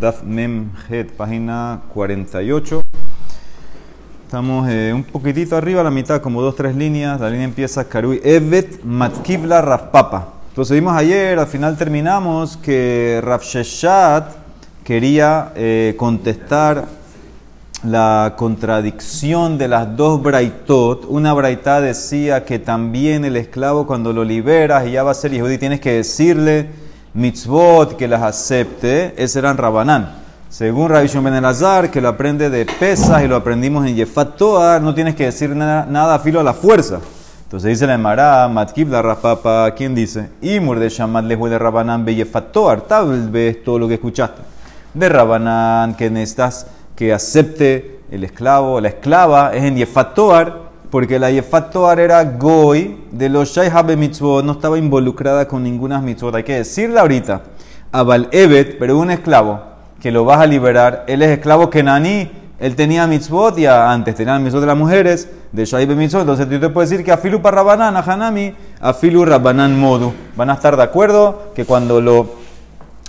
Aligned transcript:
Daf 0.00 0.22
Mem 0.22 0.70
Het, 0.88 1.10
página 1.16 1.82
48. 1.92 2.82
Estamos 4.24 4.68
eh, 4.70 4.92
un 4.94 5.02
poquitito 5.02 5.56
arriba, 5.56 5.80
a 5.80 5.84
la 5.84 5.90
mitad, 5.90 6.20
como 6.20 6.40
dos, 6.40 6.54
tres 6.54 6.76
líneas. 6.76 7.20
La 7.20 7.28
línea 7.28 7.44
empieza 7.44 7.88
Karui 7.88 8.20
Evet 8.22 8.84
Matkivla 8.84 9.62
Rafpapa. 9.62 10.34
Entonces 10.50 10.76
vimos 10.76 10.96
ayer, 10.96 11.40
al 11.40 11.48
final 11.48 11.76
terminamos 11.76 12.56
que 12.56 13.20
Rafsheshat 13.20 14.32
quería 14.84 15.52
eh, 15.56 15.94
contestar 15.96 16.86
la 17.82 18.34
contradicción 18.36 19.58
de 19.58 19.66
las 19.66 19.96
dos 19.96 20.22
braitot. 20.22 21.04
Una 21.08 21.32
braitá 21.32 21.80
decía 21.80 22.44
que 22.44 22.60
también 22.60 23.24
el 23.24 23.36
esclavo 23.36 23.88
cuando 23.88 24.12
lo 24.12 24.22
liberas 24.22 24.86
y 24.86 24.92
ya 24.92 25.02
va 25.02 25.10
a 25.10 25.14
ser 25.14 25.32
yehudi, 25.32 25.58
tienes 25.58 25.80
que 25.80 25.94
decirle 25.94 26.79
mitzvot 27.14 27.96
que 27.96 28.08
las 28.08 28.22
acepte, 28.22 29.14
ese 29.16 29.38
eran 29.38 29.56
Rabanán. 29.56 30.20
Según 30.48 30.88
Rabbi 30.88 31.08
Ben 31.08 31.34
Elazar, 31.34 31.90
que 31.90 32.00
lo 32.00 32.08
aprende 32.08 32.50
de 32.50 32.66
pesas 32.66 33.22
y 33.22 33.28
lo 33.28 33.36
aprendimos 33.36 33.86
en 33.86 33.94
Yefat 33.94 34.40
no 34.80 34.94
tienes 34.94 35.14
que 35.14 35.26
decir 35.26 35.54
nada, 35.54 36.14
a 36.14 36.18
filo 36.18 36.40
a 36.40 36.42
la 36.42 36.54
fuerza. 36.54 36.98
Entonces 37.44 37.68
dice 37.68 37.86
la 37.86 37.94
Emara, 37.94 38.48
Matkib 38.48 38.90
la 38.90 39.02
Rapapa, 39.02 39.72
¿quién 39.76 39.94
dice? 39.94 40.30
Imur 40.40 40.78
de 40.78 40.88
Shamad 40.88 41.24
Lehu 41.24 41.48
de 41.48 41.58
Rabanán 41.58 42.04
be 42.04 42.14
Yefat 42.14 42.52
Toar, 42.52 42.80
tal 42.82 43.28
vez 43.30 43.62
todo 43.64 43.78
lo 43.78 43.88
que 43.88 43.94
escuchaste. 43.94 44.42
De 44.94 45.08
Rabanán, 45.08 45.94
que 45.94 46.10
necesitas 46.10 46.66
que 46.96 47.12
acepte 47.12 48.00
el 48.10 48.24
esclavo, 48.24 48.80
la 48.80 48.88
esclava, 48.88 49.52
es 49.54 49.64
en 49.64 49.76
Yefat 49.76 50.14
porque 50.90 51.18
la 51.18 51.30
Yefat 51.30 51.74
era 51.98 52.24
Goy 52.24 53.04
de 53.12 53.28
los 53.28 53.50
Shai 53.50 53.70
Mitzvot, 53.96 54.44
no 54.44 54.52
estaba 54.52 54.76
involucrada 54.76 55.46
con 55.46 55.62
ninguna 55.62 56.00
mitzvot. 56.00 56.34
Hay 56.34 56.42
que 56.42 56.56
decirle 56.56 56.98
ahorita, 56.98 57.42
Abal 57.92 58.28
Evet, 58.32 58.76
pero 58.78 58.98
un 58.98 59.10
esclavo 59.10 59.60
que 60.00 60.10
lo 60.10 60.24
vas 60.24 60.40
a 60.40 60.46
liberar, 60.46 61.04
él 61.06 61.22
es 61.22 61.30
esclavo 61.30 61.70
Kenani, 61.70 62.30
él 62.58 62.74
tenía 62.74 63.06
mitzvot 63.06 63.56
ya 63.56 63.92
antes, 63.92 64.16
tenía 64.16 64.38
mitzvot 64.38 64.60
de 64.60 64.66
las 64.66 64.76
mujeres, 64.76 65.28
de 65.52 65.64
Shai 65.64 65.86
Mitzvot, 65.86 66.22
entonces 66.22 66.48
tú 66.48 66.58
te 66.58 66.68
puedes 66.68 66.90
decir 66.90 67.04
que 67.04 67.12
Afilu 67.12 67.40
para 67.40 67.56
Rabanán, 67.56 67.96
a 67.96 68.00
Hanami, 68.00 68.54
Afilu 68.80 69.24
Rabanán 69.24 69.78
Modu. 69.78 70.12
Van 70.36 70.50
a 70.50 70.54
estar 70.54 70.76
de 70.76 70.82
acuerdo 70.82 71.52
que 71.54 71.64
cuando 71.64 72.00
lo 72.00 72.26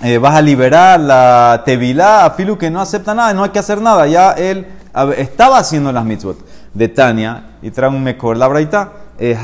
eh, 0.03 0.17
vas 0.17 0.35
a 0.35 0.41
liberar 0.41 0.99
la 0.99 1.61
Tevilá, 1.65 2.25
Afilu 2.25 2.57
que 2.57 2.69
no 2.69 2.81
acepta 2.81 3.13
nada, 3.13 3.33
no 3.33 3.43
hay 3.43 3.51
que 3.51 3.59
hacer 3.59 3.81
nada, 3.81 4.07
ya 4.07 4.31
él 4.31 4.67
estaba 5.17 5.57
haciendo 5.57 5.91
las 5.91 6.03
mitzvot 6.03 6.37
de 6.73 6.87
Tania 6.87 7.57
y 7.61 7.71
trae 7.71 7.89
un 7.89 8.03
mejor 8.03 8.37
la 8.37 8.47
braita, 8.47 8.93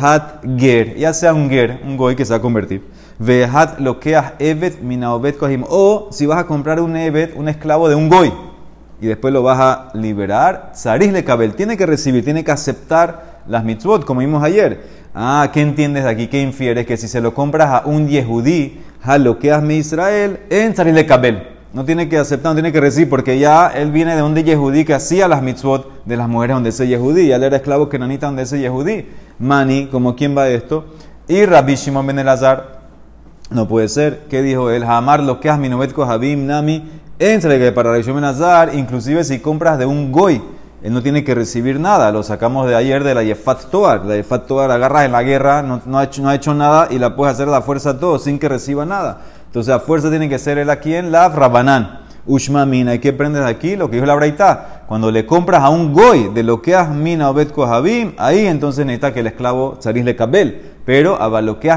hat 0.02 0.44
ger, 0.58 0.96
ya 0.96 1.14
sea 1.14 1.34
un 1.34 1.50
ger, 1.50 1.82
un 1.86 1.98
goy 1.98 2.16
que 2.16 2.26
se 2.26 2.32
va 2.32 2.38
a 2.38 2.42
convertir. 2.42 2.84
Vehat 3.20 3.80
lo 3.80 4.00
que 4.00 4.16
evet 4.40 4.82
minaobet 4.82 5.38
kohim. 5.38 5.64
O 5.68 6.10
si 6.12 6.26
vas 6.26 6.40
a 6.40 6.46
comprar 6.46 6.80
un 6.80 6.96
evet, 6.96 7.34
un 7.36 7.48
esclavo 7.48 7.90
de 7.90 7.96
un 7.96 8.10
goy, 8.10 8.32
y 9.02 9.08
después 9.08 9.34
lo 9.34 9.44
vas 9.44 9.60
a 9.60 9.90
liberar, 9.98 10.72
zaris 10.76 11.12
le 11.12 11.24
cabel, 11.24 11.54
tiene 11.54 11.78
que 11.78 11.86
recibir, 11.86 12.24
tiene 12.24 12.44
que 12.44 12.52
aceptar 12.52 13.42
las 13.48 13.64
mitzvot, 13.64 14.06
como 14.06 14.22
vimos 14.22 14.44
ayer. 14.44 14.98
Ah, 15.14 15.50
¿qué 15.52 15.62
entiendes 15.62 16.04
de 16.04 16.10
aquí? 16.10 16.28
¿Qué 16.28 16.42
infieres? 16.42 16.86
Que 16.86 16.98
si 16.98 17.08
se 17.08 17.22
lo 17.22 17.34
compras 17.34 17.70
a 17.70 17.88
un 17.88 18.08
yehudí, 18.08 18.82
a 19.02 19.18
lo 19.18 19.40
que 19.40 19.56
mi 19.60 19.78
Israel, 19.78 20.40
en 20.50 20.76
zaris 20.76 20.94
le 20.94 21.06
cabel. 21.06 21.57
No 21.74 21.84
tiene 21.84 22.08
que 22.08 22.18
aceptar, 22.18 22.52
no 22.52 22.56
tiene 22.56 22.72
que 22.72 22.80
recibir, 22.80 23.10
porque 23.10 23.38
ya 23.38 23.68
él 23.68 23.92
viene 23.92 24.16
de 24.16 24.22
donde 24.22 24.44
Yehudí, 24.44 24.86
que 24.86 24.94
hacía 24.94 25.28
las 25.28 25.42
mitzvot 25.42 26.06
de 26.06 26.18
las 26.18 26.30
mujeres 26.30 26.56
donde 26.56 26.70
ese 26.70 26.88
Yehudí. 26.88 27.28
Ya 27.28 27.36
él 27.36 27.44
era 27.44 27.58
esclavo 27.58 27.90
kenanita 27.90 28.28
donde 28.28 28.44
ese 28.44 28.60
Yehudí. 28.60 29.06
Mani, 29.40 29.88
como 29.88 30.16
quién 30.16 30.36
va 30.36 30.48
esto. 30.48 30.86
Y 31.28 31.46
Rabbi 31.46 31.76
Shimon 31.76 32.08
ben 32.08 32.20
Elazar, 32.20 32.80
no 33.50 33.68
puede 33.68 33.90
ser. 33.90 34.24
¿Qué 34.30 34.42
dijo 34.42 34.72
él? 34.72 34.86
Jamar 34.86 35.20
lo 35.22 35.40
que 35.40 35.52
minovet 35.52 35.94
Habim 35.98 36.46
nami. 36.46 36.90
Entre 37.20 37.60
que 37.60 37.72
para 37.72 37.92
Rabbi 37.92 38.04
Shimon 38.04 38.22
ben 38.22 38.30
Elazar, 38.30 38.74
inclusive 38.74 39.24
si 39.26 39.40
compras 39.40 39.78
de 39.78 39.86
un 39.86 40.12
goy, 40.12 40.42
él 40.84 40.94
no 40.94 41.02
tiene 41.02 41.24
que 41.24 41.36
recibir 41.36 41.80
nada. 41.80 42.12
Lo 42.12 42.24
sacamos 42.24 42.68
de 42.68 42.76
ayer 42.76 43.04
de 43.04 43.14
la 43.14 43.24
Yefat 43.24 43.66
Toar. 43.66 44.06
La 44.06 44.16
Yefat 44.16 44.46
Toar 44.48 44.72
agarras 44.72 45.06
en 45.06 45.12
la 45.12 45.24
guerra, 45.24 45.64
no, 45.64 45.98
ha 45.98 46.04
hecho, 46.04 46.22
no 46.22 46.30
ha 46.30 46.36
hecho 46.36 46.54
nada 46.54 46.88
y 46.90 46.98
la 46.98 47.16
puedes 47.16 47.34
hacer 47.34 47.48
a 47.50 47.52
la 47.52 47.62
fuerza 47.62 48.00
todo 48.00 48.20
sin 48.20 48.40
que 48.40 48.48
reciba 48.48 48.86
nada. 48.86 49.20
Entonces 49.48 49.74
a 49.74 49.80
fuerza 49.80 50.10
tiene 50.10 50.30
que 50.30 50.38
ser 50.38 50.58
él 50.58 50.70
aquí 50.70 50.94
en 50.94 51.12
la 51.12 51.30
Rabanán. 51.30 52.08
Ushma 52.28 52.66
mina, 52.66 52.94
¿y 52.94 53.00
qué 53.00 53.10
aprendes 53.10 53.44
aquí? 53.44 53.78
Lo 53.78 53.90
que 53.90 53.96
dijo 53.96 54.06
la 54.06 54.16
Braita. 54.16 54.84
Cuando 54.88 55.12
le 55.12 55.26
compras 55.26 55.64
a 55.64 55.70
un 55.70 55.94
goy 55.94 56.30
de 56.34 56.44
lo 56.44 56.62
que 56.62 56.76
has 56.76 56.90
mina 56.90 57.30
obed 57.30 57.52
kohabim, 57.52 58.14
ahí 58.18 58.46
entonces 58.46 58.86
necesita 58.86 59.14
que 59.14 59.22
el 59.22 59.28
esclavo 59.28 59.78
salís 59.80 60.04
le 60.04 60.16
cabel. 60.16 60.74
Pero 60.86 61.22
a 61.22 61.30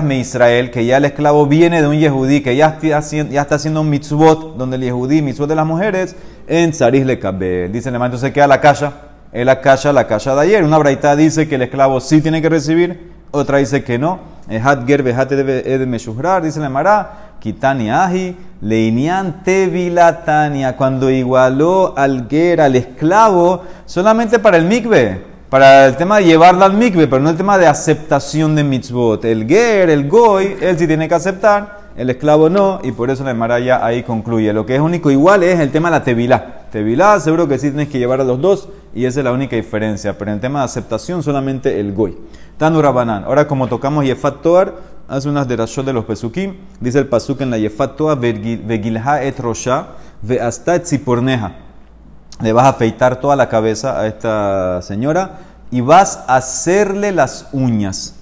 me 0.02 0.18
Israel, 0.18 0.72
que 0.72 0.84
ya 0.84 0.96
el 0.96 1.04
esclavo 1.04 1.46
viene 1.46 1.80
de 1.80 1.88
un 1.88 1.96
yehudí, 1.98 2.40
que 2.42 2.56
ya 2.56 2.78
está, 2.80 3.54
haciendo 3.54 3.80
un 3.80 3.90
mitzvot, 3.90 4.56
donde 4.56 4.76
el 4.76 4.82
yehudí, 4.82 5.22
mitzvot 5.22 5.48
de 5.48 5.54
las 5.54 5.66
mujeres, 5.66 6.16
en 6.48 6.74
Saris 6.74 7.06
le 7.06 7.18
cabel. 7.20 7.70
Dice 7.70 7.88
el 7.88 7.94
entonces 7.94 8.32
queda 8.32 8.48
la 8.48 8.60
casa. 8.60 8.92
Es 9.32 9.46
la 9.46 9.60
casa, 9.60 9.92
la 9.92 10.08
casa 10.08 10.34
de 10.34 10.40
ayer. 10.40 10.64
Una 10.64 10.78
Braita 10.78 11.14
dice 11.14 11.48
que 11.48 11.54
el 11.54 11.62
esclavo 11.62 12.00
sí 12.00 12.20
tiene 12.20 12.42
que 12.42 12.48
recibir, 12.48 13.12
otra 13.30 13.58
dice 13.58 13.84
que 13.84 13.98
no. 13.98 14.18
Hat 14.50 14.80
hat 14.90 16.42
dice 16.42 16.60
la 16.60 16.68
Mará 16.68 17.29
Kitani 17.40 17.90
Aji, 17.90 18.36
Leinian 18.60 19.42
Tevilatania, 19.42 20.76
cuando 20.76 21.10
igualó 21.10 21.94
al 21.96 22.28
Ger, 22.28 22.60
al 22.60 22.76
esclavo, 22.76 23.62
solamente 23.86 24.38
para 24.38 24.58
el 24.58 24.66
mikve, 24.66 25.24
para 25.48 25.86
el 25.86 25.96
tema 25.96 26.18
de 26.18 26.26
llevarla 26.26 26.66
al 26.66 26.74
mikve, 26.74 27.08
pero 27.08 27.22
no 27.22 27.30
el 27.30 27.36
tema 27.36 27.58
de 27.58 27.66
aceptación 27.66 28.54
de 28.54 28.62
mitzvot. 28.62 29.24
El 29.24 29.48
Ger, 29.48 29.90
el 29.90 30.08
Goy, 30.08 30.56
él 30.60 30.78
sí 30.78 30.86
tiene 30.86 31.08
que 31.08 31.14
aceptar, 31.14 31.80
el 31.96 32.10
esclavo 32.10 32.48
no, 32.48 32.80
y 32.84 32.92
por 32.92 33.10
eso 33.10 33.24
la 33.24 33.34
Maraya 33.34 33.84
ahí 33.84 34.02
concluye. 34.02 34.52
Lo 34.52 34.64
que 34.64 34.76
es 34.76 34.80
único 34.80 35.10
igual 35.10 35.42
es 35.42 35.58
el 35.58 35.70
tema 35.70 35.90
de 35.90 35.98
la 35.98 36.04
Tevilá. 36.04 36.66
Tevilá, 36.70 37.18
seguro 37.18 37.48
que 37.48 37.58
sí 37.58 37.70
tienes 37.70 37.88
que 37.88 37.98
llevar 37.98 38.20
a 38.20 38.24
los 38.24 38.40
dos, 38.40 38.68
y 38.94 39.06
esa 39.06 39.20
es 39.20 39.24
la 39.24 39.32
única 39.32 39.56
diferencia, 39.56 40.16
pero 40.16 40.30
en 40.30 40.36
el 40.36 40.40
tema 40.40 40.60
de 40.60 40.66
aceptación 40.66 41.22
solamente 41.22 41.80
el 41.80 41.92
Goy. 41.94 42.16
Tanu 42.58 42.82
Rabanán. 42.82 43.24
Ahora, 43.24 43.48
como 43.48 43.68
tocamos 43.68 44.04
Yefat 44.04 44.42
Toar, 44.42 44.74
hace 45.10 45.28
unas 45.28 45.48
de 45.48 45.56
las 45.56 45.74
de 45.74 45.92
los 45.92 46.04
pesukim. 46.04 46.54
Dice 46.80 47.00
el 47.00 47.08
pasuk 47.08 47.40
en 47.40 47.50
la 47.50 47.58
Yefatoa, 47.58 48.14
Vegilha 48.14 49.22
et 49.24 49.38
Rosha, 49.40 49.88
ve 50.22 50.40
hasta 50.40 50.80
tziporneja. 50.80 51.52
Le 52.40 52.52
vas 52.52 52.66
a 52.66 52.68
afeitar 52.70 53.20
toda 53.20 53.34
la 53.34 53.48
cabeza 53.48 54.00
a 54.00 54.06
esta 54.06 54.80
señora 54.82 55.40
y 55.70 55.80
vas 55.80 56.20
a 56.28 56.36
hacerle 56.36 57.10
las 57.10 57.48
uñas. 57.52 58.14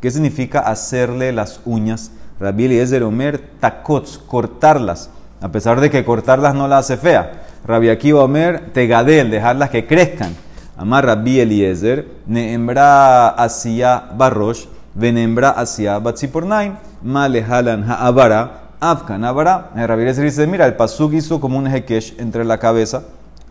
¿Qué 0.00 0.10
significa 0.10 0.60
hacerle 0.60 1.32
las 1.32 1.60
uñas? 1.64 2.12
Rabbi 2.38 2.66
Eliezer 2.66 3.02
Omer, 3.02 3.38
takots, 3.58 4.16
cortarlas. 4.16 5.10
A 5.40 5.50
pesar 5.50 5.80
de 5.80 5.90
que 5.90 6.04
cortarlas 6.04 6.54
no 6.54 6.68
la 6.68 6.78
hace 6.78 6.96
fea. 6.96 7.42
Rabbi 7.66 7.88
Akiva 7.88 8.22
Omer, 8.22 8.72
tegadel, 8.72 9.30
dejarlas 9.30 9.70
que 9.70 9.86
crezcan. 9.86 10.34
Amar 10.76 11.06
Rabbi 11.06 11.40
Eliezer, 11.40 12.06
neembra 12.26 13.30
hacia 13.30 14.04
barrosh, 14.16 14.66
venembra 14.96 15.50
hacia 15.50 15.98
Batsipornaim, 15.98 16.74
Malehalan 17.02 17.88
Ha'abara, 17.88 18.62
Afkan 18.80 19.24
Abara. 19.24 19.70
El 19.76 20.16
dice: 20.16 20.46
Mira, 20.46 20.66
el 20.66 20.74
Pasuk 20.74 21.12
hizo 21.14 21.40
como 21.40 21.58
un 21.58 21.66
hekesh 21.66 22.14
entre 22.18 22.44
la 22.44 22.58
cabeza 22.58 23.02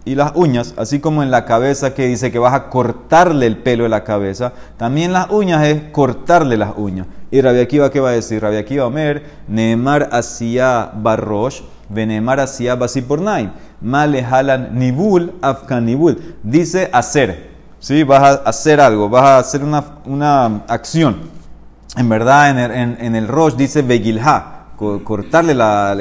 y 0.03 0.13
las 0.13 0.33
uñas, 0.35 0.75
así 0.77 0.99
como 0.99 1.23
en 1.23 1.31
la 1.31 1.45
cabeza 1.45 1.95
que 1.95 2.05
dice 2.05 2.31
que 2.31 2.37
vas 2.37 2.53
a 2.53 2.69
cortarle 2.69 3.47
el 3.47 3.57
pelo 3.57 3.83
de 3.83 3.89
la 3.89 4.03
cabeza, 4.03 4.53
también 4.77 5.11
las 5.13 5.31
uñas 5.31 5.65
es 5.65 5.81
cortarle 5.91 6.57
las 6.57 6.73
uñas. 6.77 7.07
Y 7.31 7.41
Rabbi 7.41 7.59
Akiva, 7.59 7.89
¿qué 7.89 7.99
va 7.99 8.09
a 8.09 8.13
decir? 8.13 8.41
Rabbi 8.41 8.57
Akiva 8.57 8.85
Omer, 8.85 9.23
Neemar 9.47 10.09
hacia 10.11 10.91
Barrosh, 10.93 11.61
Venemar 11.89 12.39
hacia 12.39 12.75
Basipornaim, 12.75 13.49
Malehalan 13.81 14.77
Nibul, 14.77 15.33
Afkan 15.41 15.85
Nibul. 15.85 16.35
Dice 16.43 16.87
hacer, 16.93 17.49
¿sí? 17.79 18.03
Vas 18.03 18.21
a 18.21 18.33
hacer 18.49 18.79
algo, 18.79 19.09
vas 19.09 19.23
a 19.23 19.37
hacer 19.39 19.63
una, 19.63 19.83
una 20.05 20.63
acción 20.67 21.34
en 21.97 22.09
verdad 22.09 22.49
en 22.49 22.57
el, 22.57 22.97
en, 22.99 23.15
el 23.15 23.27
Rosh 23.27 23.55
dice 23.55 23.81
Begilha, 23.81 24.55
cortarle 24.77 25.53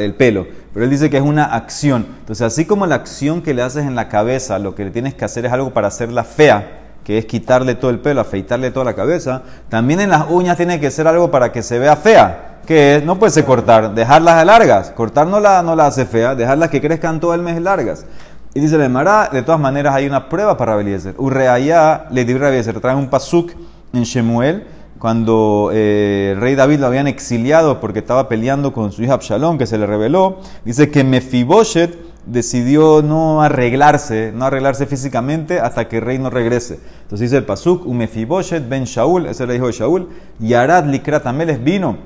el 0.05 0.15
pelo, 0.15 0.47
pero 0.72 0.84
él 0.84 0.91
dice 0.91 1.09
que 1.09 1.16
es 1.16 1.22
una 1.22 1.44
acción. 1.44 2.06
Entonces, 2.20 2.46
así 2.46 2.64
como 2.64 2.87
la 2.87 2.96
acción 2.96 3.43
que 3.43 3.55
le 3.55 3.62
haces 3.62 3.85
en 3.85 3.94
la 3.94 4.08
cabeza, 4.08 4.58
lo 4.58 4.75
que 4.75 4.85
le 4.85 4.91
tienes 4.91 5.14
que 5.14 5.25
hacer 5.25 5.46
es 5.46 5.52
algo 5.52 5.73
para 5.73 5.88
hacerla 5.88 6.25
fea, 6.25 6.81
que 7.05 7.19
es 7.19 7.26
quitarle 7.26 7.75
todo 7.75 7.91
el 7.91 8.00
pelo, 8.00 8.20
afeitarle 8.20 8.70
toda 8.70 8.85
la 8.85 8.94
cabeza, 8.94 9.43
también 9.69 10.00
en 10.00 10.11
las 10.11 10.29
uñas 10.29 10.56
tiene 10.56 10.81
que 10.81 10.91
ser 10.91 11.06
algo 11.06 11.31
para 11.31 11.52
que 11.52 11.62
se 11.62 11.79
vea 11.79 11.94
fea, 11.94 12.58
que 12.67 13.02
no 13.05 13.19
puede 13.19 13.31
ser 13.31 13.44
cortar, 13.44 13.94
dejarlas 13.94 14.44
largas, 14.44 14.91
cortar 14.91 15.26
no 15.26 15.38
la, 15.38 15.62
no 15.62 15.76
la 15.76 15.87
hace 15.87 16.06
fea, 16.06 16.35
dejarlas 16.35 16.70
que 16.70 16.81
crezcan 16.81 17.20
todo 17.20 17.35
el 17.35 17.43
mes 17.43 17.61
largas. 17.61 18.06
Y 18.55 18.61
dice 18.61 18.79
le 18.79 18.88
Mará, 18.88 19.29
de 19.32 19.43
todas 19.43 19.61
maneras 19.61 19.94
hay 19.94 20.06
una 20.06 20.29
prueba 20.29 20.56
para 20.56 20.73
Rabeliezer. 20.73 21.14
Urreaya 21.19 22.06
le 22.11 22.25
dio 22.25 22.38
Rabeliezer, 22.38 22.81
trae 22.81 22.94
un 22.94 23.08
pasuk 23.08 23.52
en 23.93 24.02
Shemuel, 24.05 24.64
cuando 25.05 25.69
eh, 25.71 26.31
el 26.33 26.41
rey 26.41 26.55
David 26.55 26.79
lo 26.79 26.87
habían 26.87 27.06
exiliado 27.06 27.79
porque 27.79 27.99
estaba 27.99 28.27
peleando 28.27 28.73
con 28.73 28.91
su 28.91 29.03
hija 29.03 29.12
Absalón, 29.12 29.59
que 29.59 29.67
se 29.67 29.77
le 29.77 29.85
reveló, 29.85 30.39
dice 30.65 30.91
que 30.91 31.05
Mefiboshet 31.05 31.95
decidió 32.25 33.03
no 33.03 33.43
arreglarse, 33.43 34.33
no 34.35 34.47
arreglarse 34.47 34.87
físicamente 34.87 35.61
hasta 35.61 35.89
que 35.89 35.99
el 35.99 36.05
rey 36.05 36.19
no 36.19 36.31
regrese. 36.31 36.81
Entonces 37.03 37.29
dice 37.29 37.37
el 37.37 37.45
pasuk, 37.45 37.85
Mefiboshet 37.87 38.67
ben 38.67 38.85
Shaul, 38.85 39.27
ese 39.27 39.43
era 39.43 39.53
el 39.53 39.59
hijo 39.59 39.67
de 39.67 39.73
Shaul, 39.75 40.09
y 40.41 40.55
Arad 40.55 40.87
Likrat 40.87 41.27
vino 41.62 41.99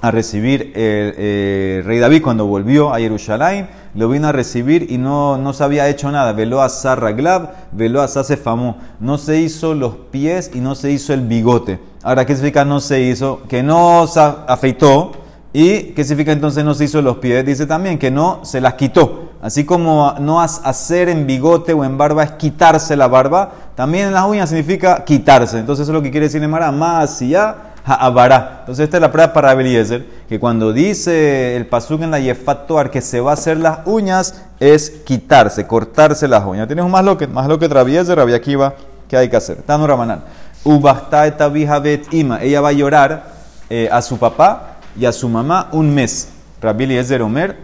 a 0.00 0.12
recibir 0.12 0.72
el, 0.76 1.82
rey 1.82 1.98
David 1.98 2.22
cuando 2.22 2.46
volvió 2.46 2.94
a 2.94 3.00
Jerusalén, 3.00 3.66
lo 3.96 4.08
vino 4.08 4.28
a 4.28 4.32
recibir 4.32 4.92
y 4.92 4.96
no, 4.96 5.38
no 5.38 5.52
se 5.52 5.64
había 5.64 5.88
hecho 5.88 6.08
nada. 6.12 6.32
Veló 6.34 6.62
a 6.62 6.68
Sarraglab, 6.68 7.50
veló 7.72 8.00
a 8.00 8.06
Sasefamú. 8.06 8.76
No 9.00 9.18
se 9.18 9.40
hizo 9.40 9.74
los 9.74 9.96
pies 10.12 10.52
y 10.54 10.60
no 10.60 10.76
se 10.76 10.92
hizo 10.92 11.12
el 11.14 11.22
bigote. 11.22 11.80
Ahora, 12.02 12.26
¿qué 12.26 12.34
significa 12.34 12.64
no 12.64 12.80
se 12.80 13.00
hizo? 13.00 13.42
Que 13.48 13.62
no 13.62 14.06
se 14.06 14.20
afeitó. 14.20 15.12
¿Y 15.52 15.92
qué 15.92 16.02
significa 16.02 16.32
entonces 16.32 16.64
no 16.64 16.74
se 16.74 16.84
hizo 16.84 17.02
los 17.02 17.18
pies? 17.18 17.44
Dice 17.44 17.66
también 17.66 17.98
que 17.98 18.10
no 18.10 18.40
se 18.42 18.60
las 18.60 18.74
quitó. 18.74 19.32
Así 19.42 19.64
como 19.64 20.14
no 20.18 20.40
hacer 20.40 21.08
en 21.08 21.26
bigote 21.26 21.72
o 21.74 21.84
en 21.84 21.98
barba 21.98 22.22
es 22.22 22.30
quitarse 22.32 22.96
la 22.96 23.08
barba, 23.08 23.50
también 23.74 24.06
en 24.06 24.14
las 24.14 24.24
uñas 24.24 24.48
significa 24.48 25.04
quitarse. 25.04 25.58
Entonces 25.58 25.82
eso 25.82 25.92
es 25.92 25.94
lo 25.94 26.02
que 26.02 26.10
quiere 26.10 26.26
decir 26.26 26.42
en 26.42 26.50
Mara, 26.50 26.72
más 26.72 27.20
ya 27.20 27.72
Ha'abará. 27.84 28.58
Entonces, 28.60 28.84
esta 28.84 28.96
es 28.96 29.00
la 29.00 29.10
prueba 29.10 29.32
para 29.32 29.52
Eliezer, 29.52 30.06
que 30.28 30.38
cuando 30.38 30.72
dice 30.72 31.56
el 31.56 31.66
pasuk 31.66 32.02
en 32.02 32.12
la 32.12 32.20
Yefat 32.20 32.70
que 32.90 33.00
se 33.00 33.20
va 33.20 33.32
a 33.32 33.34
hacer 33.34 33.56
las 33.56 33.80
uñas, 33.86 34.42
es 34.60 34.90
quitarse, 35.04 35.66
cortarse 35.66 36.28
las 36.28 36.44
uñas. 36.44 36.68
Tienes 36.68 36.84
un 36.84 36.90
más 36.90 37.04
lo 37.04 37.18
que, 37.18 37.26
más 37.26 37.48
lo 37.48 37.58
que 37.58 37.66
Rabia 37.66 38.02
Akiva, 38.36 38.74
¿qué 39.08 39.16
hay 39.16 39.28
que 39.28 39.36
hacer? 39.36 39.62
Tanu 39.62 39.86
Ramanán. 39.86 40.20
bet 40.20 40.51
ima. 40.64 42.42
Ella 42.42 42.60
va 42.60 42.68
a 42.68 42.72
llorar 42.72 43.24
eh, 43.70 43.88
a 43.90 44.02
su 44.02 44.18
papá 44.18 44.76
y 44.98 45.04
a 45.04 45.12
su 45.12 45.28
mamá 45.28 45.68
un 45.72 45.94
mes. 45.94 46.28
Rabbi 46.60 46.84
Eliezer 46.84 47.22
Omer, 47.22 47.56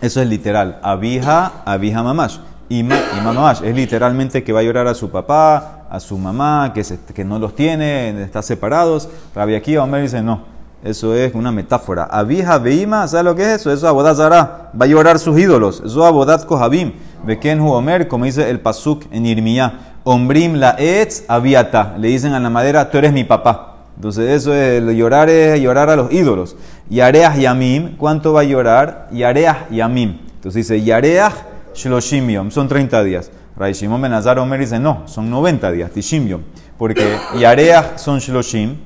eso 0.00 0.20
es 0.20 0.28
literal. 0.28 0.78
Abija, 0.82 1.62
abija 1.64 2.02
mamash. 2.02 2.38
Ima, 2.68 2.96
ima 3.18 3.32
mamash. 3.32 3.62
Es 3.62 3.74
literalmente 3.74 4.44
que 4.44 4.52
va 4.52 4.60
a 4.60 4.62
llorar 4.62 4.86
a 4.86 4.94
su 4.94 5.10
papá, 5.10 5.86
a 5.90 6.00
su 6.00 6.16
mamá, 6.18 6.72
que, 6.72 7.24
no 7.24 7.38
los 7.38 7.54
tiene, 7.54 8.22
está 8.22 8.42
separados. 8.42 9.08
Rabbi 9.34 9.54
Akiva 9.54 9.82
Omer 9.82 10.02
dice, 10.02 10.22
no, 10.22 10.44
eso 10.84 11.14
es 11.14 11.34
una 11.34 11.52
metáfora. 11.52 12.04
Abija 12.04 12.58
Beima, 12.58 13.06
¿sabes 13.08 13.24
lo 13.24 13.34
que 13.34 13.42
es 13.42 13.60
eso? 13.60 13.72
Eso 13.72 13.86
es 13.86 13.90
Abodat 13.90 14.16
Zara, 14.16 14.70
va 14.80 14.84
a 14.84 14.88
llorar 14.88 15.18
sus 15.18 15.38
ídolos. 15.38 15.82
Eso 15.84 16.00
es 16.00 16.06
Abodat 16.06 16.46
Kohabim. 16.46 16.92
Bekenhu 17.24 17.72
Omer, 17.72 18.08
como 18.08 18.24
dice 18.24 18.48
el 18.48 18.60
Pasuk 18.60 19.04
en 19.10 19.26
Irmiyah. 19.26 19.89
Ombrim 20.10 20.56
la 20.56 20.74
etz 20.76 21.22
aviata. 21.28 21.94
Le 21.96 22.08
dicen 22.08 22.32
a 22.32 22.40
la 22.40 22.50
madera, 22.50 22.90
tú 22.90 22.98
eres 22.98 23.12
mi 23.12 23.22
papá. 23.22 23.76
Entonces 23.94 24.28
eso 24.30 24.52
es, 24.52 24.82
llorar 24.96 25.30
es 25.30 25.60
llorar 25.60 25.88
a 25.88 25.94
los 25.94 26.12
ídolos. 26.12 26.56
Yareach 26.88 27.38
Yamim, 27.38 27.96
¿cuánto 27.96 28.32
va 28.32 28.40
a 28.40 28.44
llorar? 28.44 29.06
Yareach 29.12 29.70
Yamim. 29.70 30.18
Entonces 30.34 30.66
dice, 30.66 30.82
Yareach 30.82 31.34
Shloshim 31.76 32.50
son 32.50 32.66
30 32.66 33.04
días. 33.04 33.30
Ray 33.56 33.72
Shimon 33.72 34.02
Benazar 34.02 34.40
Omer 34.40 34.58
dice, 34.58 34.80
no, 34.80 35.04
son 35.06 35.30
90 35.30 35.70
días, 35.70 35.92
Tishim 35.92 36.42
porque 36.76 37.16
Yareach 37.38 37.96
son 37.98 38.18
Shloshim, 38.18 38.78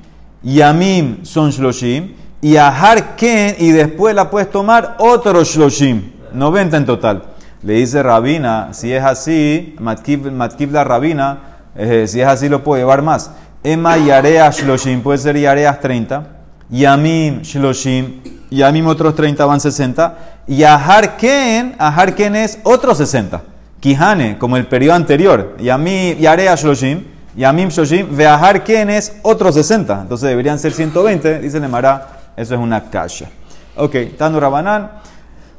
Yamim 0.43 1.25
son 1.25 1.49
Shloshim, 1.49 2.13
y 2.39 2.57
Ahar 2.57 3.15
Ken, 3.15 3.55
y 3.57 3.71
después 3.71 4.13
la 4.13 4.29
puedes 4.29 4.51
tomar 4.51 4.97
otro 4.99 5.43
Shloshim, 5.43 6.03
90 6.33 6.77
en 6.77 6.85
total. 6.85 7.23
Le 7.65 7.73
dice 7.73 8.03
Rabina, 8.03 8.69
si 8.73 8.93
es 8.93 9.03
así, 9.03 9.75
Matkiv, 9.79 10.71
la 10.71 10.83
Rabina, 10.83 11.39
eh, 11.75 12.05
si 12.07 12.21
es 12.21 12.27
así 12.27 12.47
lo 12.47 12.63
puedo 12.63 12.79
llevar 12.79 13.01
más. 13.01 13.31
Emma 13.63 13.97
Yareach 13.97 14.61
Shloshim, 14.61 15.01
puede 15.01 15.17
ser 15.17 15.35
Yareach 15.35 15.81
30, 15.81 16.27
Yamim 16.69 17.41
Shloshim, 17.41 18.21
Yamim 18.51 18.85
otros 18.85 19.15
30 19.15 19.43
van 19.47 19.59
60, 19.59 20.17
y 20.45 20.61
Ahar 20.61 21.17
Ken, 21.17 21.73
Ahar 21.79 22.13
Ken 22.13 22.35
es 22.35 22.59
otros 22.61 22.99
60. 22.99 23.41
Kihane, 23.79 24.37
como 24.37 24.57
el 24.57 24.67
periodo 24.67 24.95
anterior. 24.95 25.55
Y 25.59 25.69
a 25.69 25.77
mí, 25.79 26.15
Yarea 26.19 26.53
Shloshim, 26.53 27.03
y 27.35 27.43
a 27.43 27.51
mí 27.51 27.65
Shloshim, 27.65 28.15
Veahar 28.15 28.63
Ken 28.63 28.91
es 28.91 29.17
otro 29.23 29.51
60. 29.51 30.01
Entonces 30.01 30.29
deberían 30.29 30.59
ser 30.59 30.71
120. 30.71 31.39
Dice 31.39 31.59
Nemara, 31.59 32.09
eso 32.37 32.53
es 32.53 32.59
una 32.59 32.91
kasha. 32.91 33.27
Ok, 33.75 33.95
Tanu 34.17 34.39
Rabanán, 34.39 34.91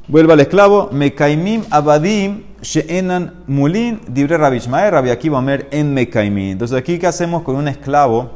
vuelve 0.07 0.33
al 0.33 0.39
esclavo. 0.39 0.89
Mekaimim 0.91 1.63
Abadim 1.69 2.43
She'enan 2.61 3.33
Mulin, 3.47 4.01
Dibre 4.07 4.37
Rabishmael, 4.37 4.91
Rabi 4.91 5.09
Akiva 5.09 5.43
en 5.71 5.93
Mekaimim. 5.93 6.51
Entonces 6.51 6.77
aquí, 6.77 6.97
¿qué 6.97 7.07
hacemos 7.07 7.43
con 7.43 7.55
un 7.55 7.67
esclavo? 7.67 8.31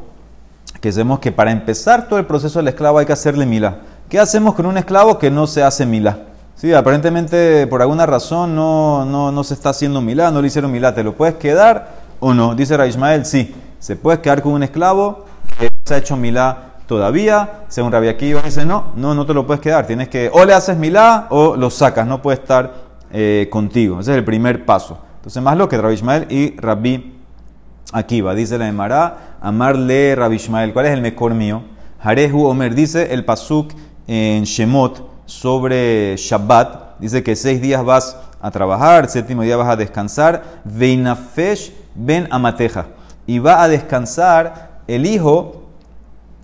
Que 0.80 0.90
hacemos 0.90 1.20
que 1.20 1.32
para 1.32 1.52
empezar 1.52 2.08
todo 2.08 2.20
el 2.20 2.26
proceso 2.26 2.60
del 2.60 2.70
esclavo 2.70 3.00
hay 3.00 3.06
que 3.06 3.14
hacerle 3.14 3.46
mila. 3.46 3.80
¿Qué 4.10 4.20
hacemos 4.20 4.56
con 4.56 4.66
un 4.66 4.78
esclavo 4.78 5.18
que 5.18 5.32
no 5.32 5.48
se 5.48 5.64
hace 5.64 5.86
mila? 5.86 6.20
Sí, 6.56 6.74
aparentemente 6.74 7.66
por 7.68 7.82
alguna 7.82 8.06
razón 8.06 8.56
no, 8.56 9.06
no, 9.06 9.32
no 9.32 9.44
se 9.44 9.54
está 9.54 9.70
haciendo 9.70 10.02
milá, 10.02 10.30
no 10.30 10.42
le 10.42 10.48
hicieron 10.48 10.72
milá. 10.72 10.94
¿Te 10.94 11.04
lo 11.04 11.16
puedes 11.16 11.36
quedar 11.36 12.02
o 12.20 12.34
no? 12.34 12.54
Dice 12.54 12.78
Ismael, 12.88 13.26
sí. 13.26 13.56
Se 13.80 13.96
puede 13.96 14.22
quedar 14.22 14.44
con 14.44 14.54
un 14.54 14.64
esclavo 14.64 15.26
que 15.60 15.70
se 15.86 15.96
ha 15.96 15.98
hecho 15.98 16.16
milá 16.16 16.71
todavía. 16.92 17.64
Según 17.70 17.90
Rabbi 17.90 18.10
Akiva 18.10 18.42
dice, 18.42 18.66
no, 18.66 18.92
no, 18.98 19.16
no 19.16 19.26
te 19.26 19.34
lo 19.34 19.48
puedes 19.48 19.62
quedar. 19.62 19.88
Tienes 19.88 20.10
que, 20.10 20.30
o 20.34 20.44
le 20.44 20.54
haces 20.54 20.76
milá 20.76 21.28
o 21.30 21.56
lo 21.56 21.70
sacas. 21.70 22.06
No 22.06 22.22
puede 22.22 22.40
estar 22.40 22.74
eh, 23.14 23.48
contigo. 23.50 24.02
Ese 24.02 24.12
es 24.12 24.18
el 24.18 24.26
primer 24.26 24.66
paso. 24.66 25.00
Entonces, 25.16 25.42
más 25.42 25.56
lo 25.56 25.70
que 25.70 25.78
Rabbi 25.78 25.94
Ismael 25.94 26.28
y 26.30 26.58
Rabbi 26.58 27.18
Akiva. 27.94 28.36
Dice 28.36 28.58
la 28.58 28.68
Emara, 28.68 29.38
amarle 29.40 30.16
Rabbi 30.18 30.36
Ismael. 30.36 30.74
¿Cuál 30.74 30.88
es 30.88 30.92
el 30.92 31.02
mejor 31.02 31.34
mío? 31.34 31.64
Jarehu 32.04 32.44
Omer. 32.44 32.76
Dice 32.76 33.14
el 33.14 33.24
pasuk 33.24 33.72
en 34.06 34.44
Shemot 34.44 35.10
sobre 35.26 36.18
Shabbat. 36.18 37.00
Dice 37.00 37.24
que 37.24 37.38
seis 37.38 37.62
días 37.62 37.86
vas 37.86 38.18
a 38.42 38.52
trabajar, 38.52 39.08
séptimo 39.08 39.44
día 39.44 39.56
vas 39.56 39.70
a 39.70 39.78
descansar. 39.78 40.44
Veinafesh 40.66 41.72
ben 41.96 42.28
amateja. 42.32 42.88
Y 43.26 43.40
va 43.40 43.64
a 43.64 43.70
descansar 43.70 44.82
el 44.88 45.06
hijo 45.06 45.61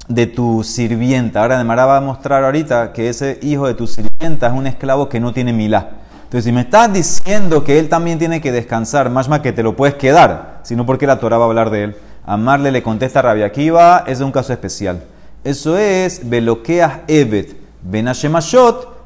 de 0.07 0.27
tu 0.27 0.63
sirvienta. 0.63 1.41
Ahora 1.41 1.57
Demara 1.57 1.85
va 1.85 1.97
a 1.97 2.01
mostrar 2.01 2.43
ahorita 2.43 2.93
que 2.93 3.09
ese 3.09 3.39
hijo 3.41 3.67
de 3.67 3.73
tu 3.73 3.87
sirvienta 3.87 4.47
es 4.47 4.53
un 4.53 4.67
esclavo 4.67 5.09
que 5.09 5.19
no 5.19 5.33
tiene 5.33 5.53
milá. 5.53 5.89
Entonces, 6.23 6.45
si 6.45 6.51
me 6.51 6.61
estás 6.61 6.91
diciendo 6.91 7.63
que 7.63 7.79
él 7.79 7.87
también 7.87 8.19
tiene 8.19 8.41
que 8.41 8.51
descansar, 8.51 9.09
más 9.09 9.29
más 9.29 9.39
que 9.39 9.53
te 9.53 9.63
lo 9.63 9.75
puedes 9.75 9.95
quedar, 9.95 10.59
sino 10.63 10.85
porque 10.85 11.07
la 11.07 11.19
Torah 11.19 11.37
va 11.37 11.45
a 11.45 11.47
hablar 11.47 11.69
de 11.69 11.83
él. 11.85 11.95
Amarle 12.25 12.71
le 12.71 12.83
contesta 12.83 13.19
a 13.19 13.21
Rabia 13.21 13.45
Akiva, 13.45 14.03
es 14.05 14.19
un 14.19 14.31
caso 14.31 14.51
especial. 14.51 15.03
Eso 15.43 15.77
es, 15.77 16.29
veloqueas 16.29 16.99
evet 17.07 17.55
Ben 17.81 18.09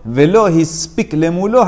velo 0.03 0.49
hispik 0.49 1.13
lemulo 1.13 1.63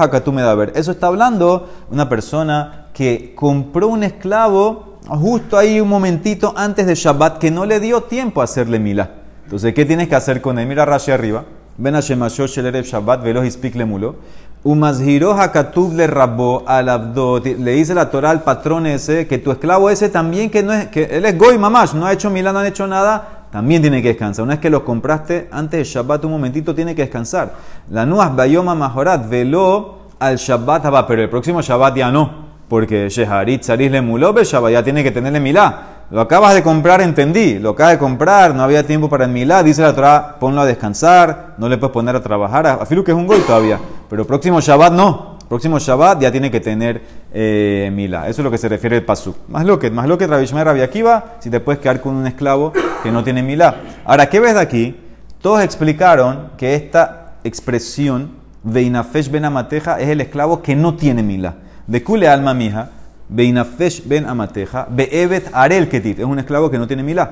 ver. 0.57 0.71
Eso 0.75 0.91
está 0.91 1.07
hablando 1.07 1.69
una 1.91 2.09
persona 2.09 2.87
que 2.93 3.35
compró 3.35 3.87
un 3.89 4.03
esclavo 4.03 4.97
justo 5.07 5.57
ahí 5.57 5.79
un 5.79 5.89
momentito 5.89 6.53
antes 6.55 6.87
de 6.87 6.95
Shabbat 6.95 7.37
que 7.37 7.51
no 7.51 7.65
le 7.65 7.79
dio 7.79 8.03
tiempo 8.03 8.41
a 8.41 8.45
hacerle 8.45 8.79
mila. 8.79 9.22
Entonces, 9.43 9.73
¿qué 9.73 9.85
tienes 9.85 10.07
que 10.07 10.15
hacer 10.15 10.41
con 10.41 10.59
él? 10.59 10.67
Mira 10.67 10.85
Rashi 10.85 11.11
arriba. 11.11 11.43
Ben 11.77 11.95
Hashemashot 11.95 12.49
shelerev 12.49 12.85
Shabbat 12.85 13.23
velo 13.23 13.43
hispik 13.43 13.75
lemulo. 13.75 14.15
Umazhiro 14.63 15.33
hakatub 15.33 15.93
le 15.93 16.07
rabo 16.07 16.63
al 16.65 16.87
abdot. 16.87 17.45
Le 17.45 17.71
dice 17.71 17.93
la 17.93 18.09
Torah 18.09 18.29
al 18.29 18.43
patrón 18.43 18.85
ese 18.85 19.27
que 19.27 19.37
tu 19.37 19.51
esclavo 19.51 19.89
ese 19.89 20.09
también 20.09 20.49
que 20.49 20.63
no 20.63 20.71
es 20.71 20.87
que 20.87 21.03
él 21.03 21.25
es 21.25 21.37
goy 21.37 21.57
mamash, 21.57 21.93
no 21.93 22.05
ha 22.05 22.13
hecho 22.13 22.29
milá, 22.29 22.53
no 22.53 22.59
ha 22.59 22.67
hecho 22.67 22.87
nada 22.87 23.43
también 23.53 23.83
tiene 23.83 24.01
que 24.01 24.07
descansar. 24.07 24.41
Una 24.41 24.55
vez 24.55 24.61
que 24.61 24.71
lo 24.71 24.83
compraste 24.83 25.47
antes 25.51 25.77
de 25.77 25.83
Shabbat 25.83 26.25
un 26.25 26.31
momentito, 26.31 26.73
tiene 26.73 26.95
que 26.95 27.03
descansar. 27.03 27.53
La 27.91 28.03
nuaz 28.03 28.35
bayoma 28.35 28.73
majorat 28.73 29.29
veló 29.29 29.99
al 30.17 30.37
Shabbat 30.37 30.91
va, 30.91 31.05
pero 31.05 31.21
el 31.21 31.29
próximo 31.29 31.61
Shabbat 31.61 31.95
ya 31.95 32.11
no, 32.11 32.31
porque 32.67 33.09
Sheharit 33.09 33.61
Saris 33.61 33.91
le 33.91 34.01
mulobe 34.01 34.43
Shabbat 34.43 34.71
ya 34.71 34.83
tiene 34.83 35.03
que 35.03 35.11
tenerle 35.11 35.39
milá. 35.39 35.92
Lo 36.11 36.21
acabas 36.21 36.53
de 36.53 36.63
comprar, 36.63 37.01
entendí. 37.01 37.59
Lo 37.59 37.71
acabas 37.71 37.93
de 37.93 37.99
comprar, 37.99 38.53
no 38.53 38.63
había 38.63 38.85
tiempo 38.85 39.09
para 39.09 39.25
el 39.25 39.31
milá. 39.31 39.63
Dice 39.63 39.81
la 39.81 39.93
Torah, 39.93 40.35
ponlo 40.39 40.61
a 40.61 40.65
descansar, 40.65 41.55
no 41.57 41.67
le 41.69 41.77
puedes 41.77 41.93
poner 41.93 42.15
a 42.15 42.21
trabajar. 42.21 42.67
A 42.67 42.85
que 42.85 43.11
es 43.11 43.17
un 43.17 43.27
gol 43.27 43.41
todavía, 43.45 43.79
pero 44.09 44.25
próximo 44.25 44.61
Shabbat 44.61 44.93
no 44.93 45.33
próximo 45.53 45.77
Shabbat 45.77 46.19
ya 46.19 46.31
tiene 46.31 46.49
que 46.49 46.59
tener 46.59 46.99
eh, 47.31 47.91
Mila. 47.93 48.27
Eso 48.27 48.41
es 48.41 48.43
lo 48.43 48.49
que 48.49 48.57
se 48.57 48.67
refiere 48.67 48.97
el 48.97 49.05
Pasuk. 49.05 49.37
Más 49.49 49.65
lo 49.65 49.77
que, 49.77 49.91
más 49.91 50.07
lo 50.07 50.17
que 50.17 50.25
Rabishmer 50.25 50.65
Rabbi 50.65 50.81
Akiva, 50.81 51.35
si 51.41 51.51
te 51.51 51.59
puedes 51.59 51.79
quedar 51.79 52.01
con 52.01 52.15
un 52.15 52.25
esclavo 52.25 52.73
que 53.03 53.11
no 53.11 53.23
tiene 53.23 53.43
Mila. 53.43 53.75
Ahora, 54.03 54.29
¿qué 54.29 54.39
ves 54.39 54.55
de 54.55 54.59
aquí? 54.59 54.99
Todos 55.43 55.61
explicaron 55.61 56.53
que 56.57 56.73
esta 56.73 57.33
expresión, 57.43 58.31
Veinafesh 58.63 59.29
ben 59.29 59.45
Amateja, 59.45 59.99
es 59.99 60.09
el 60.09 60.21
esclavo 60.21 60.63
que 60.63 60.75
no 60.75 60.95
tiene 60.95 61.21
Mila. 61.21 61.53
De 61.85 62.01
Kule 62.01 62.27
alma 62.27 62.55
mija, 62.55 62.89
Veinafesh 63.29 64.03
ben 64.05 64.25
Amateja, 64.25 64.87
Be'evet 64.89 65.49
Arel 65.53 65.89
Ketit, 65.89 66.19
es 66.19 66.25
un 66.25 66.39
esclavo 66.39 66.69
que 66.69 66.77
no 66.77 66.87
tiene 66.87 67.03
Mila. 67.03 67.31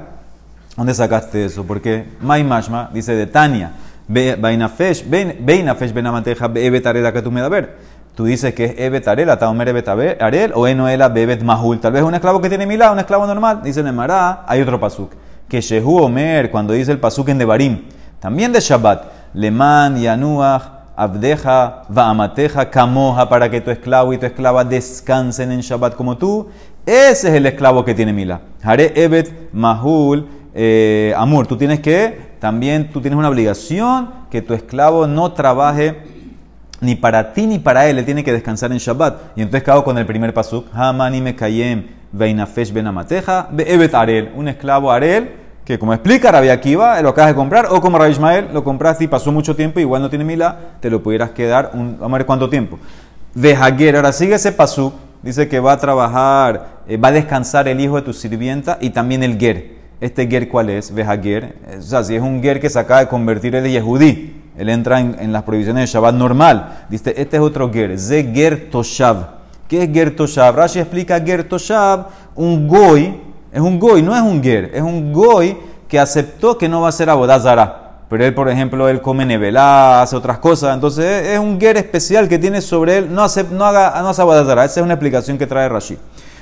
¿Dónde 0.75 0.93
sacaste 0.93 1.45
eso? 1.45 1.65
Porque 1.65 2.05
Mai 2.21 2.43
Mashma 2.43 2.89
dice 2.93 3.13
de 3.13 3.27
Tania, 3.27 3.73
Veinafesh 4.07 5.05
ben 5.07 6.07
Amateja, 6.07 6.47
Be'evet 6.47 6.85
Arel 6.85 7.49
ver. 7.49 7.91
Tú 8.15 8.25
dices 8.25 8.53
que 8.53 8.65
es 8.65 8.73
Evet 8.77 9.07
Arel, 9.07 9.29
Ataomer 9.29 9.69
Evet 9.69 9.87
Arel, 9.87 10.51
o 10.53 10.67
Enoela 10.67 11.07
Bebet 11.07 11.43
Mahul. 11.43 11.79
Tal 11.79 11.93
vez 11.93 12.03
un 12.03 12.13
esclavo 12.13 12.41
que 12.41 12.49
tiene 12.49 12.65
milá, 12.65 12.91
un 12.91 12.99
esclavo 12.99 13.25
normal. 13.25 13.61
Dice 13.63 13.81
Nemara, 13.81 14.43
hay 14.47 14.61
otro 14.61 14.79
pasuk. 14.79 15.13
Que 15.47 15.61
Shehu 15.61 15.97
Omer, 15.97 16.51
cuando 16.51 16.73
dice 16.73 16.91
el 16.91 16.99
pasuk 16.99 17.29
en 17.29 17.37
Devarim, 17.37 17.83
también 18.19 18.51
de 18.51 18.59
Shabbat. 18.59 19.05
Leman, 19.33 19.97
Yanuach, 19.97 20.80
Abdeja, 21.01 21.81
Vaamateja, 21.89 22.69
Kamoja, 22.69 23.27
para 23.27 23.49
que 23.49 23.59
tu 23.59 23.71
esclavo 23.71 24.13
y 24.13 24.19
tu 24.19 24.27
esclava 24.27 24.63
descansen 24.63 25.51
en 25.51 25.61
Shabbat 25.61 25.95
como 25.95 26.15
tú. 26.15 26.49
Ese 26.85 27.29
es 27.29 27.33
el 27.33 27.47
esclavo 27.47 27.83
que 27.83 27.95
tiene 27.95 28.13
milá. 28.13 28.41
Hare 28.61 28.93
Evet 28.95 29.51
Mahul 29.51 30.27
eh. 30.53 31.15
Tú 31.49 31.57
tienes 31.57 31.79
que 31.79 32.33
también 32.39 32.91
tú 32.91 33.01
tienes 33.01 33.17
una 33.17 33.29
obligación 33.29 34.11
que 34.29 34.43
tu 34.43 34.53
esclavo 34.53 35.07
no 35.07 35.31
trabaje 35.31 36.03
ni 36.81 36.93
para 36.93 37.33
ti 37.33 37.47
ni 37.47 37.57
para 37.57 37.87
él, 37.87 37.97
él 37.97 38.05
tiene 38.05 38.23
que 38.23 38.31
descansar 38.31 38.71
en 38.71 38.77
Shabbat. 38.77 39.35
Y 39.35 39.41
entonces 39.41 39.63
cago 39.63 39.83
con 39.83 39.97
el 39.97 40.05
primer 40.05 40.35
pasuk, 40.35 40.67
Hamani 40.71 41.19
me 41.19 41.35
kayem 41.35 41.87
veinafesh 42.11 42.71
benamateja, 42.71 43.49
evet 43.57 43.95
arel, 43.95 44.31
un 44.35 44.47
esclavo 44.49 44.91
arel, 44.91 45.31
que 45.65 45.77
como 45.77 45.93
explica 45.93 46.31
Rabbi 46.31 46.49
Akiva, 46.49 47.01
lo 47.01 47.09
acabas 47.09 47.31
de 47.31 47.35
comprar, 47.35 47.67
o 47.69 47.79
como 47.81 47.97
Rabbi 47.97 48.11
Ismael, 48.11 48.47
lo 48.51 48.63
compraste 48.63 49.03
y 49.03 49.07
pasó 49.07 49.31
mucho 49.31 49.55
tiempo, 49.55 49.79
igual 49.79 50.01
no 50.01 50.09
tiene 50.09 50.25
mila, 50.25 50.57
te 50.79 50.89
lo 50.89 51.03
pudieras 51.03 51.31
quedar, 51.31 51.71
un, 51.73 51.97
vamos 51.99 52.15
a 52.15 52.17
ver 52.17 52.25
cuánto 52.25 52.49
tiempo. 52.49 52.79
De 53.33 53.55
Hager, 53.55 53.95
ahora 53.95 54.11
sigue 54.11 54.35
ese 54.35 54.51
pasuk, 54.51 54.93
dice 55.21 55.47
que 55.47 55.59
va 55.59 55.73
a 55.73 55.77
trabajar, 55.77 56.81
eh, 56.87 56.97
va 56.97 57.09
a 57.09 57.11
descansar 57.11 57.67
el 57.67 57.79
hijo 57.79 57.95
de 57.95 58.01
tu 58.01 58.13
sirvienta 58.13 58.77
y 58.81 58.89
también 58.89 59.23
el 59.23 59.37
ger. 59.37 59.79
Este 60.01 60.27
ger, 60.27 60.49
¿cuál 60.49 60.69
es? 60.71 60.93
Vejager. 60.93 61.55
O 61.77 61.81
sea, 61.81 62.03
si 62.03 62.15
es 62.15 62.21
un 62.21 62.41
ger 62.41 62.59
que 62.59 62.69
se 62.69 62.79
acaba 62.79 63.01
de 63.01 63.07
convertir 63.07 63.55
en 63.55 63.65
Yehudí, 63.65 64.41
él 64.57 64.69
entra 64.69 64.99
en, 64.99 65.31
las 65.31 65.43
provisiones 65.43 65.83
de 65.83 65.93
Shabbat 65.93 66.15
normal. 66.15 66.85
Dice, 66.89 67.13
este 67.15 67.37
es 67.37 67.41
otro 67.41 67.71
ger, 67.71 67.97
ze 67.97 68.23
ger 68.33 68.69
toshav. 68.69 69.41
¿Qué 69.67 69.83
es 69.83 69.93
ger 69.93 70.15
toshav? 70.15 70.55
Rashi 70.55 70.79
explica 70.79 71.19
ger 71.21 71.43
toshav, 71.47 72.07
un 72.35 72.67
goy, 72.67 73.15
es 73.51 73.61
un 73.61 73.79
goy, 73.79 74.01
no 74.01 74.15
es 74.15 74.21
un 74.21 74.41
ger, 74.41 74.71
es 74.73 74.81
un 74.81 75.11
goy 75.11 75.57
que 75.87 75.99
aceptó 75.99 76.57
que 76.57 76.69
no 76.69 76.81
va 76.81 76.89
a 76.89 76.91
ser 76.91 77.09
abodazara. 77.09 77.77
Pero 78.09 78.25
él, 78.25 78.33
por 78.33 78.49
ejemplo, 78.49 78.89
él 78.89 79.01
come 79.01 79.25
nevelá, 79.25 80.01
hace 80.01 80.15
otras 80.15 80.39
cosas. 80.39 80.73
Entonces 80.73 81.27
es 81.27 81.39
un 81.39 81.59
ger 81.59 81.77
especial 81.77 82.27
que 82.27 82.37
tiene 82.37 82.61
sobre 82.61 82.97
él, 82.97 83.13
no 83.13 83.23
hace, 83.23 83.45
no 83.45 83.65
haga, 83.65 84.01
no 84.01 84.09
hace 84.09 84.21
abodazara. 84.21 84.65
Esa 84.65 84.81
es 84.81 84.83
una 84.83 84.95
explicación 84.95 85.37
que 85.37 85.47
trae 85.47 85.69
Rashi. 85.69 85.97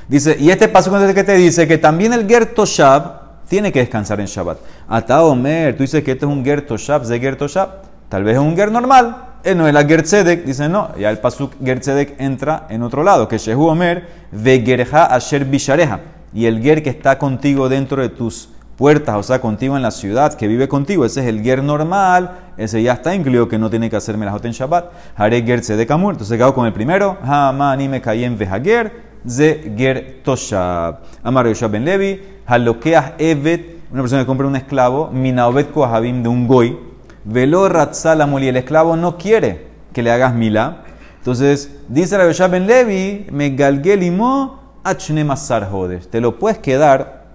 Dice, 0.08 0.36
y 0.40 0.50
este 0.50 0.68
paso 0.68 0.92
que 1.14 1.24
te 1.24 1.34
dice 1.36 1.68
que 1.68 1.78
también 1.78 2.14
el 2.14 2.28
ger 2.28 2.48
toshav 2.48 3.30
tiene 3.48 3.72
que 3.72 3.80
descansar 3.80 4.20
en 4.20 4.26
Shabbat. 4.26 4.58
Ata 4.88 5.24
Omer, 5.24 5.78
tú 5.78 5.84
dices 5.84 6.04
que 6.04 6.14
este 6.14 6.26
es 6.26 6.32
un 6.32 6.44
ger 6.44 6.66
toshav, 6.66 7.06
de 7.06 7.20
ger 7.20 7.36
toshav. 7.36 7.70
Tal 8.10 8.24
vez 8.24 8.36
es 8.36 8.42
un 8.42 8.56
ger 8.56 8.72
normal, 8.72 9.18
él 9.44 9.56
no 9.58 9.68
es 9.68 9.74
la 9.74 9.86
ger 9.86 10.02
tzedek, 10.02 10.44
dice 10.46 10.68
no, 10.68 10.90
ya 10.98 11.12
el 11.12 11.20
pasuk 11.20 11.54
ger 11.64 11.80
tzedek 11.80 12.20
entra 12.20 12.66
en 12.70 12.82
otro 12.82 13.04
lado, 13.04 13.28
que 13.28 13.38
Shehu 13.38 13.68
Omer 13.68 14.08
ve 14.32 14.64
gerja 14.66 15.06
asher 15.06 15.46
bishareja, 15.46 16.00
y 16.34 16.46
el 16.46 16.62
ger 16.62 16.84
que 16.84 16.90
está 16.90 17.18
contigo 17.18 17.70
dentro 17.70 18.02
de 18.02 18.10
tus 18.10 18.50
puertas, 18.78 19.16
o 19.18 19.24
sea, 19.24 19.42
contigo 19.42 19.76
en 19.76 19.82
la 19.82 19.92
ciudad, 19.92 20.34
que 20.36 20.48
vive 20.48 20.68
contigo, 20.68 21.06
ese 21.06 21.22
es 21.22 21.28
el 21.28 21.42
ger 21.42 21.64
normal, 21.64 22.38
ese 22.58 22.82
ya 22.82 22.94
está 22.94 23.14
incluido 23.14 23.50
que 23.50 23.58
no 23.58 23.70
tiene 23.70 23.90
que 23.90 23.96
hacer 23.96 24.18
melajot 24.18 24.46
en 24.46 24.52
Shabbat, 24.52 24.92
haré 25.16 25.44
ger 25.44 25.62
tzedek 25.62 25.92
amur, 25.92 26.14
entonces 26.14 26.38
quedado 26.38 26.54
con 26.54 26.66
el 26.66 26.74
primero, 26.74 27.18
ha 27.24 27.52
ma 27.52 27.76
ni 27.76 27.90
me 27.90 28.02
cayen 28.02 28.38
vejager, 28.38 29.04
ze 29.28 29.74
ger 29.78 30.22
toshab. 30.24 31.00
Amar 31.24 31.48
ben 31.70 31.84
Levi, 31.84 32.22
halokeah 32.46 33.16
evet, 33.18 33.80
una 33.92 34.02
persona 34.02 34.22
que 34.22 34.28
compra 34.28 34.48
un 34.48 34.56
esclavo, 34.56 35.10
minaobet 35.12 35.72
kohabim 35.72 36.24
de 36.24 36.30
un 36.30 36.48
goy, 36.48 36.78
Velo 37.26 37.68
Ratzalamol 37.68 38.44
y 38.44 38.48
el 38.48 38.58
esclavo 38.58 38.96
no 38.96 39.18
quiere 39.18 39.68
que 39.94 40.02
le 40.02 40.12
hagas 40.12 40.34
mila. 40.34 40.84
Entonces, 41.18 41.76
dice 41.90 42.18
la 42.18 42.48
Ben 42.48 42.66
Levi, 42.66 43.28
me 43.32 43.50
galgelimo 43.52 44.59
achne 44.84 45.24
masar 45.24 45.70
Te 46.10 46.22
lo 46.22 46.38
puedes 46.40 46.60
quedar 46.60 47.26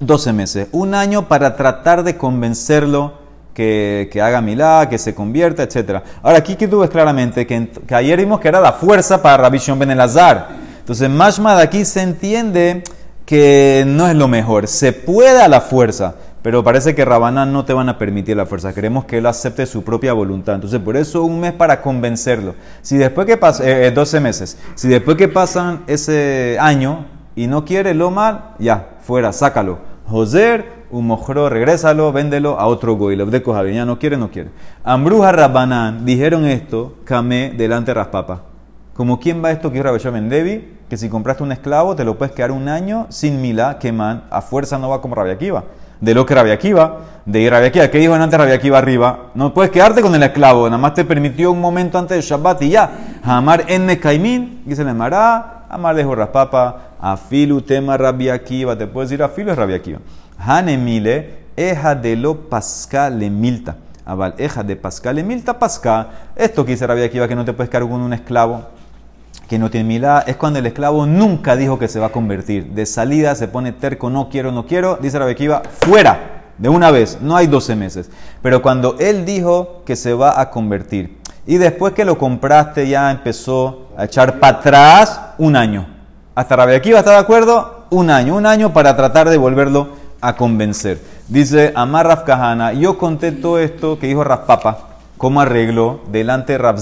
12 0.00 0.32
meses, 0.32 0.68
un 0.72 0.94
año 0.94 1.28
para 1.28 1.56
tratar 1.56 2.02
de 2.02 2.16
convencerlo 2.16 3.14
que, 3.54 4.10
que 4.12 4.20
haga 4.20 4.42
milá, 4.42 4.88
que 4.88 4.98
se 4.98 5.14
convierta, 5.14 5.62
etc. 5.62 6.02
Ahora, 6.22 6.38
aquí 6.38 6.56
que 6.56 6.68
tú 6.68 6.80
ves 6.80 6.90
claramente 6.90 7.46
que, 7.46 7.70
que, 7.86 7.94
ayer 7.94 8.18
vimos 8.18 8.40
que 8.40 8.48
era 8.48 8.60
la 8.60 8.72
fuerza 8.72 9.22
para 9.22 9.38
Rabbi 9.44 9.58
Shimon 9.58 9.78
Ben 9.78 9.90
Elazar. 9.92 10.48
Entonces, 10.78 11.08
más 11.08 11.38
de 11.38 11.62
aquí 11.62 11.84
se 11.84 12.02
entiende 12.02 12.84
que 13.24 13.84
no 13.86 14.06
es 14.06 14.14
lo 14.14 14.28
mejor. 14.28 14.68
Se 14.68 14.92
puede 14.92 15.40
a 15.40 15.48
la 15.48 15.62
fuerza 15.62 16.14
pero 16.42 16.62
parece 16.62 16.94
que 16.94 17.04
Rabanán 17.04 17.52
no 17.52 17.64
te 17.64 17.72
van 17.72 17.88
a 17.88 17.98
permitir 17.98 18.36
la 18.36 18.46
fuerza. 18.46 18.72
Queremos 18.72 19.04
que 19.04 19.18
él 19.18 19.26
acepte 19.26 19.66
su 19.66 19.82
propia 19.82 20.12
voluntad. 20.12 20.54
Entonces, 20.54 20.78
por 20.78 20.96
eso 20.96 21.24
un 21.24 21.40
mes 21.40 21.52
para 21.52 21.82
convencerlo. 21.82 22.54
Si 22.82 22.96
después 22.96 23.26
que 23.26 23.36
pasan, 23.36 23.66
eh, 23.68 23.90
12 23.92 24.16
eh, 24.16 24.20
meses, 24.20 24.58
si 24.76 24.86
después 24.86 25.16
que 25.16 25.26
pasan 25.26 25.82
ese 25.88 26.56
año 26.60 27.06
y 27.34 27.48
no 27.48 27.64
quiere 27.64 27.94
lo 27.94 28.12
mal, 28.12 28.54
ya, 28.60 28.90
fuera, 29.00 29.32
sácalo. 29.32 29.78
Joser, 30.06 30.84
un 30.92 31.08
mojro, 31.08 31.48
regrésalo, 31.48 32.12
véndelo 32.12 32.60
a 32.60 32.66
otro 32.66 32.94
goy. 32.94 33.16
de 33.16 33.42
Kojabi, 33.42 33.74
ya 33.74 33.84
no 33.84 33.98
quiere, 33.98 34.16
no 34.16 34.30
quiere. 34.30 34.50
Ambruja 34.84 35.32
Rabanán 35.32 36.04
dijeron 36.04 36.44
esto, 36.44 36.94
Kamé, 37.04 37.54
delante 37.56 37.90
de 37.90 37.94
Raspapa. 37.94 38.42
Como 38.94 39.18
quién 39.18 39.44
va 39.44 39.50
esto 39.50 39.72
que 39.72 39.78
es 39.78 40.12
Ben 40.12 40.76
que 40.88 40.96
si 40.96 41.08
compraste 41.08 41.42
un 41.42 41.50
esclavo 41.50 41.96
te 41.96 42.04
lo 42.04 42.16
puedes 42.16 42.32
quedar 42.32 42.52
un 42.52 42.68
año 42.68 43.06
sin 43.08 43.42
milá, 43.42 43.80
que 43.80 43.90
man, 43.90 44.22
a 44.30 44.40
fuerza 44.40 44.78
no 44.78 44.88
va 44.88 45.02
como 45.02 45.16
Rabia 45.16 45.32
Akiva 45.32 45.64
de 46.00 46.14
lo 46.14 46.26
que 46.26 46.34
Rabia 46.34 46.54
Akiva, 46.54 46.98
de 47.24 47.48
Rabia 47.48 47.68
Akiva. 47.68 47.88
¿Qué 47.88 47.98
dijo 47.98 48.14
antes 48.14 48.38
Rabia 48.38 48.54
Akiva 48.54 48.78
arriba? 48.78 49.30
No 49.34 49.52
puedes 49.52 49.70
quedarte 49.70 50.02
con 50.02 50.14
el 50.14 50.22
esclavo, 50.22 50.66
nada 50.66 50.78
más 50.78 50.94
te 50.94 51.04
permitió 51.04 51.52
un 51.52 51.60
momento 51.60 51.98
antes 51.98 52.16
de 52.16 52.22
Shabbat 52.22 52.62
y 52.62 52.70
ya. 52.70 52.90
Amar 53.22 53.64
en 53.68 53.86
Mekaimin, 53.86 54.62
dice 54.64 54.82
el 54.82 54.94
Mará, 54.94 55.64
Amar 55.68 55.96
de 55.96 56.04
Jorraspapa, 56.04 56.92
Afilu 57.00 57.60
tema 57.62 57.96
Rabia 57.96 58.34
Akiva, 58.34 58.76
te 58.76 58.86
puedes 58.86 59.10
decir 59.10 59.22
Afilu 59.22 59.50
es 59.50 59.56
Rabia 59.56 59.76
Akiva. 59.76 59.98
Hanemile, 60.38 61.46
eja 61.56 61.94
de 61.94 62.16
lo 62.16 62.48
pascal 62.48 63.18
le 63.18 63.30
milta. 63.30 63.76
Aval, 64.04 64.34
eja 64.38 64.62
de 64.62 64.76
pascal 64.76 65.16
le 65.16 65.24
milta 65.24 65.58
pascal. 65.58 66.08
Esto 66.36 66.64
que 66.64 66.72
dice 66.72 66.86
Rabia 66.86 67.06
Akiva 67.06 67.26
que 67.26 67.34
no 67.34 67.44
te 67.44 67.52
puedes 67.52 67.70
quedar 67.70 67.88
con 67.88 68.00
un 68.00 68.12
esclavo 68.12 68.76
que 69.48 69.58
no 69.58 69.70
tiene 69.70 69.86
milá, 69.86 70.24
es 70.26 70.36
cuando 70.36 70.58
el 70.58 70.66
esclavo 70.66 71.06
nunca 71.06 71.56
dijo 71.56 71.78
que 71.78 71.88
se 71.88 72.00
va 72.00 72.06
a 72.06 72.12
convertir. 72.12 72.66
De 72.72 72.86
salida 72.86 73.34
se 73.34 73.48
pone 73.48 73.72
terco, 73.72 74.10
no 74.10 74.28
quiero, 74.28 74.52
no 74.52 74.66
quiero, 74.66 74.98
dice 75.00 75.18
la 75.18 75.24
Bequiva, 75.24 75.62
fuera, 75.80 76.44
de 76.58 76.68
una 76.68 76.90
vez, 76.90 77.18
no 77.20 77.36
hay 77.36 77.46
12 77.46 77.76
meses. 77.76 78.10
Pero 78.42 78.62
cuando 78.62 78.96
él 78.98 79.24
dijo 79.24 79.82
que 79.84 79.94
se 79.96 80.14
va 80.14 80.40
a 80.40 80.50
convertir, 80.50 81.18
y 81.46 81.58
después 81.58 81.92
que 81.92 82.04
lo 82.04 82.18
compraste 82.18 82.88
ya 82.88 83.10
empezó 83.10 83.88
a 83.96 84.04
echar 84.04 84.40
para 84.40 84.58
atrás 84.58 85.20
un 85.38 85.54
año. 85.54 85.86
Hasta 86.34 86.56
Rabbi 86.56 86.74
Akiva 86.74 86.98
está 86.98 87.12
de 87.12 87.18
acuerdo, 87.18 87.86
un 87.90 88.10
año, 88.10 88.36
un 88.36 88.46
año 88.46 88.72
para 88.72 88.96
tratar 88.96 89.30
de 89.30 89.36
volverlo 89.36 89.88
a 90.20 90.34
convencer. 90.34 91.00
Dice 91.28 91.72
Amar 91.76 92.06
Raf 92.06 92.24
Kahana, 92.24 92.72
yo 92.72 92.98
conté 92.98 93.32
todo 93.32 93.58
esto 93.58 93.98
que 93.98 94.08
dijo 94.08 94.24
Raf 94.24 94.40
Papa, 94.40 94.88
cómo 95.16 95.40
arregló 95.40 96.00
delante 96.10 96.54
de 96.54 96.58
Raf 96.58 96.78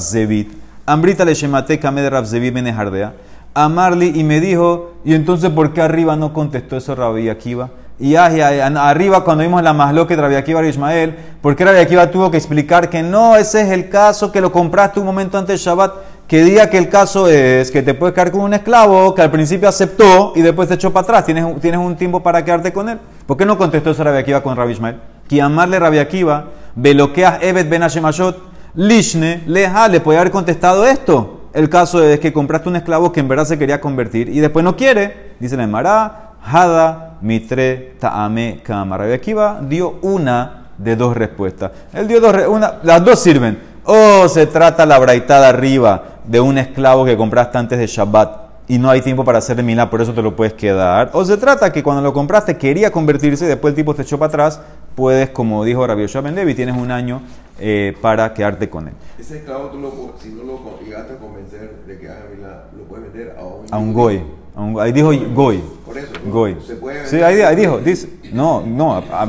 Ambrita 0.86 1.24
le 1.24 1.34
shemate 1.34 1.78
kame 1.78 2.02
de 2.02 2.10
Rabzevi 2.10 2.50
Benejardea. 2.50 3.14
Amarli 3.54 4.12
y 4.18 4.24
me 4.24 4.40
dijo, 4.40 4.94
¿y 5.04 5.14
entonces 5.14 5.48
por 5.50 5.72
qué 5.72 5.80
arriba 5.80 6.14
no 6.16 6.32
contestó 6.32 6.76
eso 6.76 6.94
Rabbi 6.94 7.28
Akiva? 7.30 7.70
Y 7.98 8.16
arriba, 8.16 9.24
cuando 9.24 9.44
vimos 9.44 9.62
la 9.62 9.72
masloque 9.72 10.16
de 10.16 10.22
Rabbi 10.22 10.34
Akiva 10.34 10.62
y 10.64 10.68
Ismael, 10.68 11.14
¿por 11.40 11.54
qué 11.56 11.64
Rabbi 11.64 11.78
Akiva 11.78 12.10
tuvo 12.10 12.30
que 12.30 12.36
explicar 12.36 12.90
que 12.90 13.02
no, 13.02 13.36
ese 13.36 13.62
es 13.62 13.70
el 13.70 13.88
caso 13.88 14.30
que 14.30 14.40
lo 14.40 14.52
compraste 14.52 15.00
un 15.00 15.06
momento 15.06 15.38
antes 15.38 15.58
de 15.58 15.64
Shabbat? 15.64 15.94
Que 16.26 16.42
diga 16.42 16.68
que 16.68 16.76
el 16.76 16.88
caso 16.88 17.28
es 17.28 17.70
que 17.70 17.82
te 17.82 17.94
puedes 17.94 18.14
quedar 18.14 18.30
con 18.30 18.40
un 18.40 18.52
esclavo 18.52 19.14
que 19.14 19.22
al 19.22 19.30
principio 19.30 19.68
aceptó 19.68 20.32
y 20.34 20.42
después 20.42 20.68
te 20.68 20.74
echó 20.74 20.92
para 20.92 21.04
atrás. 21.04 21.24
Tienes, 21.24 21.78
un 21.78 21.96
tiempo 21.96 22.22
para 22.22 22.44
quedarte 22.44 22.72
con 22.72 22.88
él. 22.88 22.98
¿Por 23.26 23.36
qué 23.36 23.46
no 23.46 23.56
contestó 23.56 23.90
eso 23.92 24.02
Rabbi 24.04 24.18
Akiva 24.18 24.42
con 24.42 24.56
Rabbi 24.56 24.72
Ismael? 24.72 24.96
Que 25.28 25.40
amarle 25.40 25.78
Rabbi 25.78 25.98
Akiva, 25.98 26.46
veloqueas 26.74 27.38
Evet 27.40 27.68
Ben 27.70 27.82
Hashemashot, 27.82 28.53
Lishne, 28.76 29.43
leja, 29.47 29.87
le 29.88 30.00
puede 30.00 30.19
haber 30.19 30.33
contestado 30.33 30.85
esto. 30.85 31.43
El 31.52 31.69
caso 31.69 32.02
es 32.02 32.19
que 32.19 32.33
compraste 32.33 32.69
un 32.69 32.76
esclavo 32.76 33.12
que 33.12 33.21
en 33.21 33.28
verdad 33.28 33.45
se 33.45 33.57
quería 33.57 33.81
convertir 33.81 34.28
y 34.28 34.40
después 34.40 34.64
no 34.64 34.76
quiere. 34.76 35.35
Dice 35.38 35.57
la 35.57 35.62
Emara, 35.62 36.33
Hada, 36.43 37.19
Mitre, 37.21 37.95
Taame, 38.00 38.61
Kama. 38.64 38.99
Rabbi 38.99 39.12
Akiva 39.12 39.61
dio 39.62 39.99
una 40.02 40.66
de 40.76 40.97
dos 40.97 41.16
respuestas. 41.16 41.71
Él 41.93 42.09
dio 42.09 42.21
dos, 42.21 42.35
una, 42.49 42.75
las 42.83 43.04
dos 43.04 43.21
sirven. 43.21 43.59
O 43.85 44.26
se 44.28 44.47
trata 44.47 44.85
la 44.85 44.99
braitada 44.99 45.49
arriba 45.49 46.02
de 46.25 46.40
un 46.40 46.59
esclavo 46.59 47.04
que 47.04 47.16
compraste 47.16 47.59
antes 47.59 47.78
de 47.78 47.87
Shabbat 47.87 48.45
y 48.66 48.78
no 48.78 48.90
hay 48.90 49.02
tiempo 49.02 49.25
para 49.25 49.38
hacer 49.38 49.62
milá, 49.62 49.90
por 49.90 50.00
eso 50.00 50.14
te 50.14 50.23
lo 50.23 50.35
puedes 50.35 50.54
quedar. 50.54 51.11
O 51.12 51.25
se 51.25 51.37
trata 51.37 51.71
que 51.71 51.83
cuando 51.83 52.02
lo 52.02 52.12
compraste 52.12 52.57
quería 52.57 52.90
convertirse 52.90 53.45
y 53.45 53.49
después 53.49 53.73
el 53.73 53.76
tipo 53.76 53.95
te 53.95 54.02
echó 54.02 54.19
para 54.19 54.28
atrás, 54.28 54.61
puedes, 54.94 55.30
como 55.30 55.64
dijo 55.64 55.86
Rabbi 55.86 56.02
Yoshua 56.02 56.22
Ben 56.22 56.34
Levi, 56.34 56.54
tienes 56.54 56.76
un 56.76 56.90
año 56.90 57.22
eh, 57.58 57.96
para 58.00 58.32
quedarte 58.34 58.68
con 58.68 58.88
él. 58.88 58.94
Ese 59.18 59.38
esclavo, 59.38 59.66
tú 59.68 59.78
lo, 59.78 59.92
si 60.20 60.30
no 60.30 60.42
lo 60.44 60.80
llegaste 60.84 61.14
a 61.14 61.16
convencer 61.18 61.82
de 61.86 61.98
que 61.98 62.08
haga 62.08 62.26
milá, 62.34 62.64
lo 62.76 62.84
puedes 62.84 63.12
vender 63.12 63.36
a 63.38 63.44
un, 63.44 63.66
a 63.70 63.78
un 63.78 63.92
goy. 63.92 64.22
A 64.56 64.60
un, 64.60 64.80
ahí 64.80 64.92
dijo 64.92 65.10
goy. 65.32 65.62
Por 65.84 65.98
eso, 65.98 66.12
goy. 66.26 66.56
¿Se 66.66 66.76
puede 66.76 67.06
sí, 67.06 67.22
ahí, 67.22 67.40
ahí, 67.40 67.56
dijo, 67.56 67.78
dice, 67.78 68.08
no, 68.32 68.62
no, 68.66 68.94
a, 68.94 69.26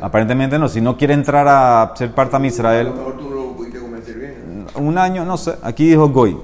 aparentemente 0.00 0.58
no. 0.58 0.68
Si 0.68 0.80
no 0.80 0.96
quiere 0.96 1.14
entrar 1.14 1.46
a 1.48 1.92
ser 1.96 2.12
parte 2.12 2.38
de 2.38 2.46
Israel. 2.46 2.86
A 2.86 2.90
lo 2.90 2.96
mejor 2.96 3.16
tú 3.16 3.30
no 3.30 3.36
lo 3.36 3.52
pudiste 3.52 3.78
convencer 3.78 4.18
bien. 4.18 4.66
Un 4.76 4.98
año, 4.98 5.24
no 5.24 5.36
sé, 5.36 5.54
aquí 5.62 5.88
dijo 5.88 6.08
goy. 6.08 6.36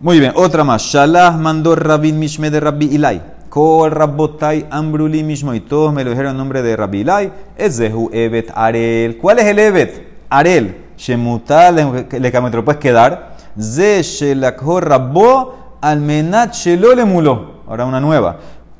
Muy 0.00 0.20
bien, 0.20 0.32
otra 0.36 0.62
más. 0.62 0.82
Shalah 0.82 1.32
mandó 1.32 1.74
Rabin 1.74 2.18
Mishme 2.18 2.50
de 2.50 2.60
Rabbi 2.60 2.86
Ilai. 2.86 3.37
Kol 3.58 3.90
Rabbotai 3.90 4.66
Ambruli 4.70 5.24
Mishmo. 5.24 5.52
Y 5.52 5.58
todos 5.58 5.92
me 5.92 6.04
lo 6.04 6.10
dijeron 6.10 6.30
en 6.30 6.36
nombre 6.36 6.62
de 6.62 6.76
Rabbi 6.76 7.00
Ilai. 7.00 7.32
Ezehu 7.56 8.08
Evet 8.12 8.52
Arel. 8.54 9.16
¿Cuál 9.16 9.40
es 9.40 9.46
el 9.46 9.58
Evet? 9.58 10.06
Arel. 10.30 10.84
Shemutal 10.96 12.06
le 12.08 12.30
lo 12.30 12.64
puedes 12.64 12.80
quedar. 12.80 13.34
Ze 13.60 14.00
Rabbo 14.80 15.76
Almenat 15.80 16.54
Shelo 16.54 16.94
le 16.94 17.04
muló. 17.04 17.62
Ahora 17.66 17.84
una 17.84 18.00
nueva. 18.00 18.36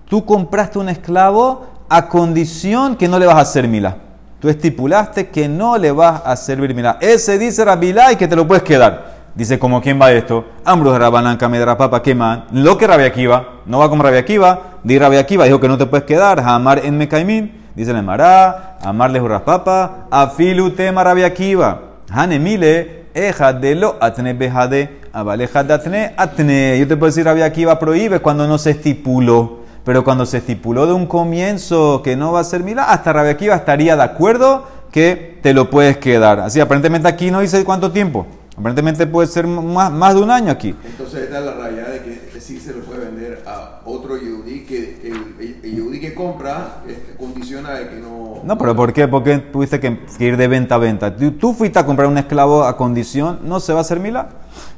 Tú 0.08 0.24
compraste 0.24 0.78
un 0.78 0.90
esclavo 0.90 1.66
a 1.88 2.08
condición 2.08 2.94
que 2.94 3.08
no 3.08 3.18
le 3.18 3.26
vas 3.26 3.34
a 3.34 3.40
hacer 3.40 3.66
mila. 3.66 3.96
Tú 4.38 4.48
estipulaste 4.48 5.28
que 5.30 5.48
no 5.48 5.76
le 5.76 5.90
vas 5.90 6.22
a 6.24 6.36
servir 6.36 6.72
milá. 6.72 6.98
Ese 7.00 7.36
dice 7.36 7.64
Rabilá 7.64 8.12
y 8.12 8.16
que 8.16 8.28
te 8.28 8.36
lo 8.36 8.46
puedes 8.46 8.62
quedar. 8.62 9.18
Dice, 9.34 9.58
como 9.58 9.80
quién 9.80 10.00
va 10.00 10.12
esto? 10.12 10.44
Ambros 10.64 10.98
Rabanán, 10.98 11.36
Kamedra 11.36 11.76
Papa, 11.76 12.02
queman. 12.02 12.46
Lo 12.52 12.78
que 12.78 12.86
Rabia 12.86 13.06
Akiva, 13.06 13.57
no 13.68 13.78
va 13.78 13.88
como 13.88 14.02
Rabia 14.02 14.20
Akiva. 14.20 14.78
Di 14.82 14.98
Rabia 14.98 15.20
Akiva, 15.20 15.44
dijo 15.44 15.60
que 15.60 15.68
no 15.68 15.78
te 15.78 15.86
puedes 15.86 16.06
quedar. 16.06 16.40
Amar 16.40 16.84
en 16.84 16.98
Mekaimin. 16.98 17.58
Dice 17.78 17.92
la 17.92 18.02
Mará, 18.02 18.76
amarle 18.82 19.20
Papa, 19.20 20.08
afilu 20.10 20.70
tema 20.70 21.04
Rabia 21.04 21.26
Akiva. 21.26 21.80
Hanemile, 22.10 23.04
eja 23.14 23.52
de 23.52 23.76
lo 23.76 23.96
atne 24.00 24.32
bejade, 24.32 24.98
abaleja 25.12 25.62
de 25.62 25.74
atne, 25.74 26.14
atne. 26.16 26.76
Yo 26.76 26.88
te 26.88 26.96
puedo 26.96 27.10
decir, 27.10 27.24
Rabia 27.24 27.44
Akiva 27.44 27.78
prohíbe 27.78 28.18
cuando 28.18 28.48
no 28.48 28.58
se 28.58 28.70
estipuló. 28.70 29.58
Pero 29.84 30.02
cuando 30.02 30.26
se 30.26 30.38
estipuló 30.38 30.86
de 30.86 30.92
un 30.92 31.06
comienzo 31.06 32.02
que 32.02 32.16
no 32.16 32.32
va 32.32 32.40
a 32.40 32.44
ser 32.44 32.64
milá, 32.64 32.82
hasta 32.82 33.12
Rabia 33.12 33.32
Akiva 33.32 33.54
estaría 33.54 33.94
de 33.94 34.02
acuerdo 34.02 34.66
que 34.90 35.38
te 35.40 35.54
lo 35.54 35.70
puedes 35.70 35.98
quedar. 35.98 36.40
Así, 36.40 36.58
aparentemente 36.58 37.06
aquí 37.06 37.30
no 37.30 37.40
dice 37.40 37.62
cuánto 37.64 37.92
tiempo. 37.92 38.26
Aparentemente 38.56 39.06
puede 39.06 39.28
ser 39.28 39.46
más, 39.46 39.92
más 39.92 40.14
de 40.16 40.20
un 40.20 40.32
año 40.32 40.50
aquí. 40.50 40.74
Entonces 40.84 41.22
está 41.22 41.38
la 41.38 41.54
raya 41.54 41.88
de 41.90 42.02
que 42.02 42.40
sí 42.40 42.58
se 42.58 42.72
lo 42.72 42.80
puede 42.80 43.04
vender 43.04 43.44
a 43.46 43.82
otro 44.08 44.16
yudí 44.16 44.60
que 44.60 45.00
el, 45.04 45.56
el, 45.62 46.00
que 46.00 46.14
compra 46.14 46.82
este, 46.88 47.16
condiciona 47.16 47.72
de 47.72 47.88
que 47.88 47.96
no... 47.96 48.40
No, 48.44 48.56
pero 48.56 48.74
¿por 48.74 48.92
qué? 48.92 49.08
Porque 49.08 49.38
tuviste 49.38 49.80
que 49.80 49.98
ir 50.20 50.36
de 50.36 50.48
venta 50.48 50.76
a 50.76 50.78
venta. 50.78 51.14
Tú, 51.14 51.32
tú 51.32 51.52
fuiste 51.52 51.78
a 51.78 51.84
comprar 51.84 52.08
un 52.08 52.16
esclavo 52.16 52.64
a 52.64 52.76
condición, 52.76 53.40
no 53.42 53.60
se 53.60 53.72
va 53.72 53.80
a 53.80 53.82
hacer 53.82 54.00
milagro. 54.00 54.30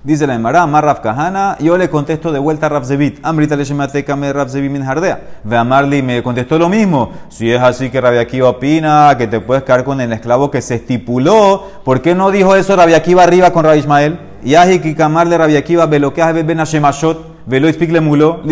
Dice 0.03 0.27
la 0.27 0.35
Emara, 0.35 0.63
Amar 0.63 0.85
Rav 0.85 1.03
Kahana, 1.03 1.57
yo 1.61 1.77
le 1.77 1.91
contesto 1.91 2.33
de 2.33 2.39
vuelta 2.39 2.67
a 2.67 2.69
Rav 2.71 2.87
Zevit. 2.87 3.19
Amrita 3.23 3.55
le 3.55 3.65
me 4.17 4.33
Rav 4.33 4.49
Zevit 4.49 4.71
min 4.71 4.85
jardea. 4.85 5.21
Ve 5.45 5.57
Amarli 5.57 6.03
me 6.03 6.23
contestó 6.23 6.59
lo 6.59 6.69
mismo. 6.69 7.13
Si 7.29 7.51
es 7.51 7.61
así 7.61 7.91
que 7.91 8.01
Rabia 8.01 8.23
Akiva 8.23 8.49
opina 8.49 9.15
que 9.19 9.27
te 9.27 9.41
puedes 9.41 9.63
quedar 9.63 9.85
con 9.85 10.01
el 10.01 10.13
esclavo 10.13 10.51
que 10.51 10.63
se 10.63 10.77
estipuló, 10.77 11.65
¿por 11.85 12.01
qué 12.01 12.15
no 12.15 12.31
dijo 12.31 12.57
eso 12.57 12.75
Rabia 12.77 12.97
Akiva 12.97 13.23
arriba 13.23 13.53
con 13.53 13.65
Rabbi 13.65 13.79
Ismael? 13.79 14.19
Y 14.43 14.55
aji 14.55 14.79
que 14.81 14.95
camarle 14.97 15.37
Rabia 15.37 15.59
Akiva 15.59 15.87
veloqueas 15.87 16.35
ben 16.35 16.59
Hashemashot. 16.59 17.30
Velo 17.47 17.69
explique 17.69 18.01
mulo, 18.01 18.43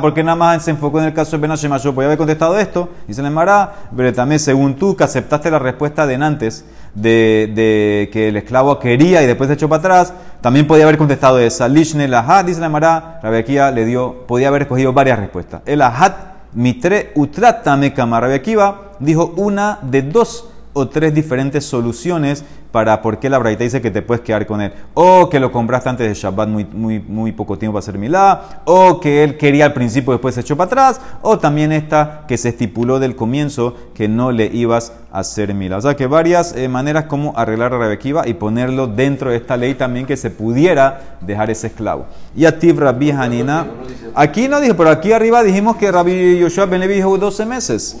¿por 0.00 0.14
qué 0.14 0.24
nada 0.24 0.36
más 0.36 0.64
se 0.64 0.72
enfocó 0.72 0.98
en 0.98 1.06
el 1.06 1.14
caso 1.14 1.32
de 1.32 1.38
Ben 1.38 1.50
Hashemashot? 1.50 1.94
Podría 1.94 2.08
haber 2.08 2.18
contestado 2.18 2.58
esto. 2.58 2.88
Dice 3.06 3.22
la 3.22 3.28
Emara, 3.28 3.72
pero 3.96 4.12
también 4.12 4.38
según 4.38 4.74
tú 4.74 4.96
que 4.96 5.04
aceptaste 5.04 5.50
la 5.50 5.58
respuesta 5.58 6.06
de 6.06 6.16
antes 6.16 6.64
de, 6.94 8.10
que 8.12 8.28
el 8.28 8.36
esclavo 8.36 8.78
quería 8.78 9.22
y 9.22 9.26
después 9.26 9.48
se 9.48 9.54
echó 9.54 9.68
para 9.68 9.80
atrás, 9.80 10.14
también 10.40 10.66
podía 10.66 10.84
haber 10.84 10.98
contestado 10.98 11.38
esa. 11.38 11.68
Lishne 11.68 12.08
lahat, 12.08 12.46
dice 12.46 12.60
la 12.60 12.68
Mara, 12.68 13.20
Rabiakia 13.22 13.70
le 13.70 13.84
dio, 13.84 14.26
podía 14.26 14.48
haber 14.48 14.62
escogido 14.62 14.92
varias 14.92 15.18
respuestas. 15.18 15.62
El 15.64 15.82
ahat 15.82 16.14
mitre 16.54 17.12
utratame 17.14 17.92
kama. 17.94 18.20
Rabiakiva 18.20 18.92
dijo 18.98 19.32
una 19.36 19.78
de 19.82 20.02
dos 20.02 20.51
o 20.72 20.88
tres 20.88 21.14
diferentes 21.14 21.64
soluciones 21.64 22.44
para 22.72 23.02
por 23.02 23.18
qué 23.18 23.28
la 23.28 23.38
Braita 23.38 23.64
dice 23.64 23.82
que 23.82 23.90
te 23.90 24.00
puedes 24.00 24.22
quedar 24.22 24.46
con 24.46 24.62
él. 24.62 24.72
O 24.94 25.28
que 25.28 25.38
lo 25.38 25.52
compraste 25.52 25.90
antes 25.90 26.08
de 26.08 26.14
Shabbat 26.14 26.48
muy, 26.48 26.64
muy, 26.64 27.00
muy 27.00 27.32
poco 27.32 27.58
tiempo 27.58 27.74
para 27.74 27.80
hacer 27.80 27.98
milá. 27.98 28.62
O 28.64 28.98
que 28.98 29.22
él 29.22 29.36
quería 29.36 29.66
al 29.66 29.74
principio 29.74 30.12
y 30.12 30.14
después 30.14 30.34
se 30.34 30.40
echó 30.40 30.56
para 30.56 30.66
atrás. 30.66 31.00
O 31.20 31.38
también 31.38 31.70
esta 31.70 32.24
que 32.26 32.38
se 32.38 32.48
estipuló 32.48 32.98
del 32.98 33.14
comienzo 33.14 33.76
que 33.94 34.08
no 34.08 34.32
le 34.32 34.46
ibas 34.46 34.94
a 35.12 35.18
hacer 35.20 35.52
milá. 35.52 35.76
O 35.76 35.80
sea 35.82 35.94
que 35.94 36.06
varias 36.06 36.56
eh, 36.56 36.66
maneras 36.68 37.04
como 37.04 37.36
arreglar 37.36 37.74
a 37.74 37.78
Rebekiva 37.78 38.26
y 38.26 38.34
ponerlo 38.34 38.86
dentro 38.86 39.30
de 39.30 39.36
esta 39.36 39.58
ley 39.58 39.74
también 39.74 40.06
que 40.06 40.16
se 40.16 40.30
pudiera 40.30 41.18
dejar 41.20 41.50
ese 41.50 41.66
esclavo. 41.66 42.06
Y 42.34 42.46
a 42.46 42.58
Tib 42.58 42.80
Rabbi 42.80 43.10
Hanina. 43.10 43.66
Aquí 44.14 44.48
no 44.48 44.60
dijo, 44.60 44.76
pero 44.76 44.88
aquí 44.88 45.12
arriba 45.12 45.42
dijimos 45.42 45.76
que 45.76 45.92
Rabbi 45.92 46.38
Yoshua 46.38 46.64
Ben 46.64 46.80
Levi 46.80 46.94
dijo 46.94 47.18
12 47.18 47.44
meses. 47.44 48.00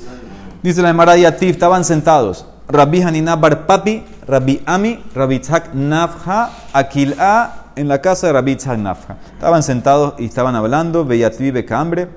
Dice 0.62 0.80
la 0.80 0.90
Emara 0.90 1.18
y 1.18 1.24
Atif, 1.24 1.50
estaban 1.50 1.84
sentados. 1.84 2.46
Rabbi 2.72 3.02
Hanina 3.02 3.36
Bar 3.36 3.66
Papi, 3.66 4.02
Rabbi 4.26 4.62
Ami, 4.64 4.98
Rabbi 5.14 5.40
Tzak 5.40 5.74
Nafja, 5.74 6.50
Akil'a, 6.72 7.66
en 7.76 7.86
la 7.86 8.00
casa 8.00 8.28
de 8.28 8.32
Rabbi 8.32 8.56
Tzak 8.56 8.78
Nafja. 8.78 9.16
Estaban 9.34 9.62
sentados 9.62 10.14
y 10.18 10.24
estaban 10.24 10.56
hablando, 10.56 11.04
Beyatvi 11.04 11.50
Bekambre. 11.50 12.08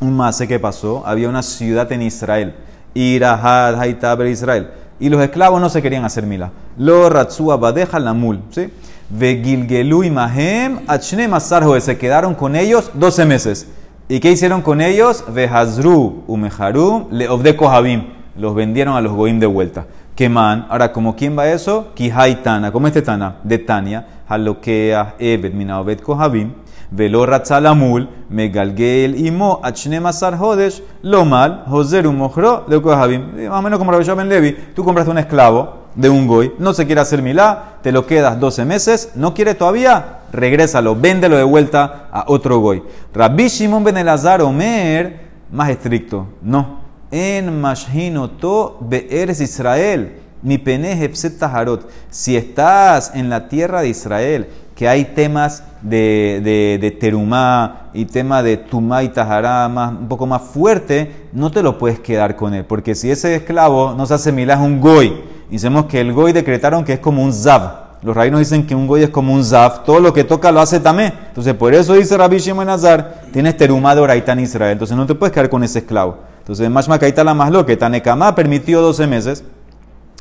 Un 0.00 0.16
más 0.16 0.40
que 0.40 0.60
pasó, 0.60 1.02
había 1.04 1.28
una 1.28 1.42
ciudad 1.42 1.90
en 1.90 2.02
Israel, 2.02 2.54
Irahad, 2.94 3.80
Haitaber, 3.80 4.28
Israel. 4.28 4.70
Y 5.00 5.08
los 5.08 5.20
esclavos 5.20 5.60
no 5.60 5.68
se 5.68 5.82
querían 5.82 6.04
hacer 6.04 6.26
mila. 6.26 6.52
Lo 6.78 7.08
Ratzua 7.08 7.56
Badeja 7.56 7.98
Lamul, 7.98 8.40
¿sí? 8.50 8.70
Vegilgelu 9.10 10.08
Mahem, 10.12 10.78
Achne 10.86 11.26
Masarjo, 11.26 11.78
se 11.80 11.98
quedaron 11.98 12.36
con 12.36 12.54
ellos 12.54 12.92
12 12.94 13.24
meses. 13.24 13.66
¿Y 14.08 14.20
qué 14.20 14.30
hicieron 14.30 14.62
con 14.62 14.80
ellos? 14.80 15.24
Vehazru 15.28 16.22
Umeharum, 16.28 17.08
Leovde 17.10 17.56
Kohabim 17.56 18.21
los 18.36 18.54
vendieron 18.54 18.96
a 18.96 19.00
los 19.00 19.12
goim 19.12 19.38
de 19.38 19.46
vuelta. 19.46 19.86
man 20.30 20.66
ahora, 20.68 20.92
como 20.92 21.16
quién 21.16 21.36
va 21.36 21.48
eso? 21.48 21.92
Kihaitana, 21.94 22.70
¿cómo 22.72 22.86
este 22.86 23.02
Tana? 23.02 23.36
De 23.42 23.58
Tania, 23.58 24.06
Halokea, 24.28 25.16
Evet, 25.18 25.52
Minaobet 25.52 26.02
Kohabim, 26.02 26.52
Velo 26.90 27.26
Ratzalamul, 27.26 28.08
Megalgel, 28.28 29.26
Imo, 29.26 29.60
Achne 29.62 30.00
Masar 30.00 30.36
Hodesh, 30.40 30.82
Lomal, 31.02 31.64
Joseru 31.66 32.12
Mojro, 32.12 32.64
de 32.68 32.80
Kohabim. 32.80 33.48
Más 33.48 33.58
o 33.58 33.62
menos 33.62 33.78
como 33.78 33.92
Rabbi 33.92 34.04
Ben 34.04 34.28
Levi, 34.28 34.56
tú 34.74 34.84
compraste 34.84 35.10
un 35.10 35.18
esclavo 35.18 35.82
de 35.94 36.08
un 36.08 36.26
goy, 36.26 36.52
no 36.58 36.72
se 36.72 36.86
quiere 36.86 37.00
hacer 37.02 37.20
milá, 37.20 37.74
te 37.82 37.92
lo 37.92 38.06
quedas 38.06 38.40
12 38.40 38.64
meses, 38.64 39.12
no 39.14 39.34
quiere 39.34 39.54
todavía, 39.54 40.20
regrésalo, 40.32 40.96
véndelo 40.96 41.36
de 41.36 41.44
vuelta 41.44 42.08
a 42.10 42.24
otro 42.28 42.60
goy. 42.60 42.82
Rabbi 43.12 43.48
Shimon 43.48 43.84
Ben 43.84 43.98
Elazar 43.98 44.40
Omer, 44.40 45.20
más 45.50 45.68
estricto, 45.68 46.26
no 46.40 46.81
en 47.12 47.60
Mashhinoto 47.60 48.78
Be'eres 48.80 49.40
Israel, 49.40 50.14
mi 50.42 50.58
taharot. 50.58 51.88
Si 52.10 52.36
estás 52.36 53.12
en 53.14 53.28
la 53.28 53.48
tierra 53.48 53.82
de 53.82 53.88
Israel, 53.90 54.48
que 54.74 54.88
hay 54.88 55.04
temas 55.04 55.62
de, 55.82 56.40
de, 56.42 56.78
de 56.80 56.90
terumá 56.90 57.90
y 57.92 58.06
tema 58.06 58.42
de 58.42 58.56
tumá 58.56 59.02
y 59.02 59.10
tahará 59.10 59.68
más, 59.68 59.92
un 59.92 60.08
poco 60.08 60.26
más 60.26 60.42
fuerte, 60.42 61.28
no 61.32 61.50
te 61.50 61.62
lo 61.62 61.78
puedes 61.78 62.00
quedar 62.00 62.34
con 62.34 62.54
él. 62.54 62.64
Porque 62.64 62.94
si 62.94 63.10
ese 63.10 63.36
esclavo 63.36 63.94
no 63.94 64.06
se 64.06 64.14
hace 64.14 64.32
milá, 64.32 64.54
es 64.54 64.60
un 64.60 64.80
goy. 64.80 65.22
Sabemos 65.56 65.84
que 65.84 66.00
el 66.00 66.14
goy 66.14 66.32
decretaron 66.32 66.82
que 66.82 66.94
es 66.94 66.98
como 66.98 67.22
un 67.22 67.32
zav. 67.32 67.82
Los 68.02 68.16
rabinos 68.16 68.40
dicen 68.40 68.66
que 68.66 68.74
un 68.74 68.86
goy 68.86 69.02
es 69.04 69.10
como 69.10 69.32
un 69.34 69.44
zaf, 69.44 69.84
todo 69.84 70.00
lo 70.00 70.12
que 70.12 70.24
toca 70.24 70.50
lo 70.50 70.60
hace 70.60 70.80
tamé. 70.80 71.12
Entonces, 71.28 71.54
por 71.54 71.72
eso 71.74 71.92
dice 71.92 72.16
Rabbi 72.16 72.38
Shimon 72.38 72.68
Azar, 72.68 73.22
tienes 73.32 73.56
terumá 73.56 73.94
de 73.94 74.00
oraita 74.00 74.32
en 74.32 74.40
Israel. 74.40 74.72
Entonces, 74.72 74.96
no 74.96 75.06
te 75.06 75.14
puedes 75.14 75.32
quedar 75.32 75.50
con 75.50 75.62
ese 75.62 75.80
esclavo. 75.80 76.31
Entonces, 76.42 76.68
Mashma 76.68 76.98
Kaita 76.98 77.22
la 77.22 77.34
más 77.34 77.52
lo 77.52 77.64
que 77.64 77.76
Tanekama 77.76 78.34
permitió 78.34 78.82
12 78.82 79.06
meses. 79.06 79.44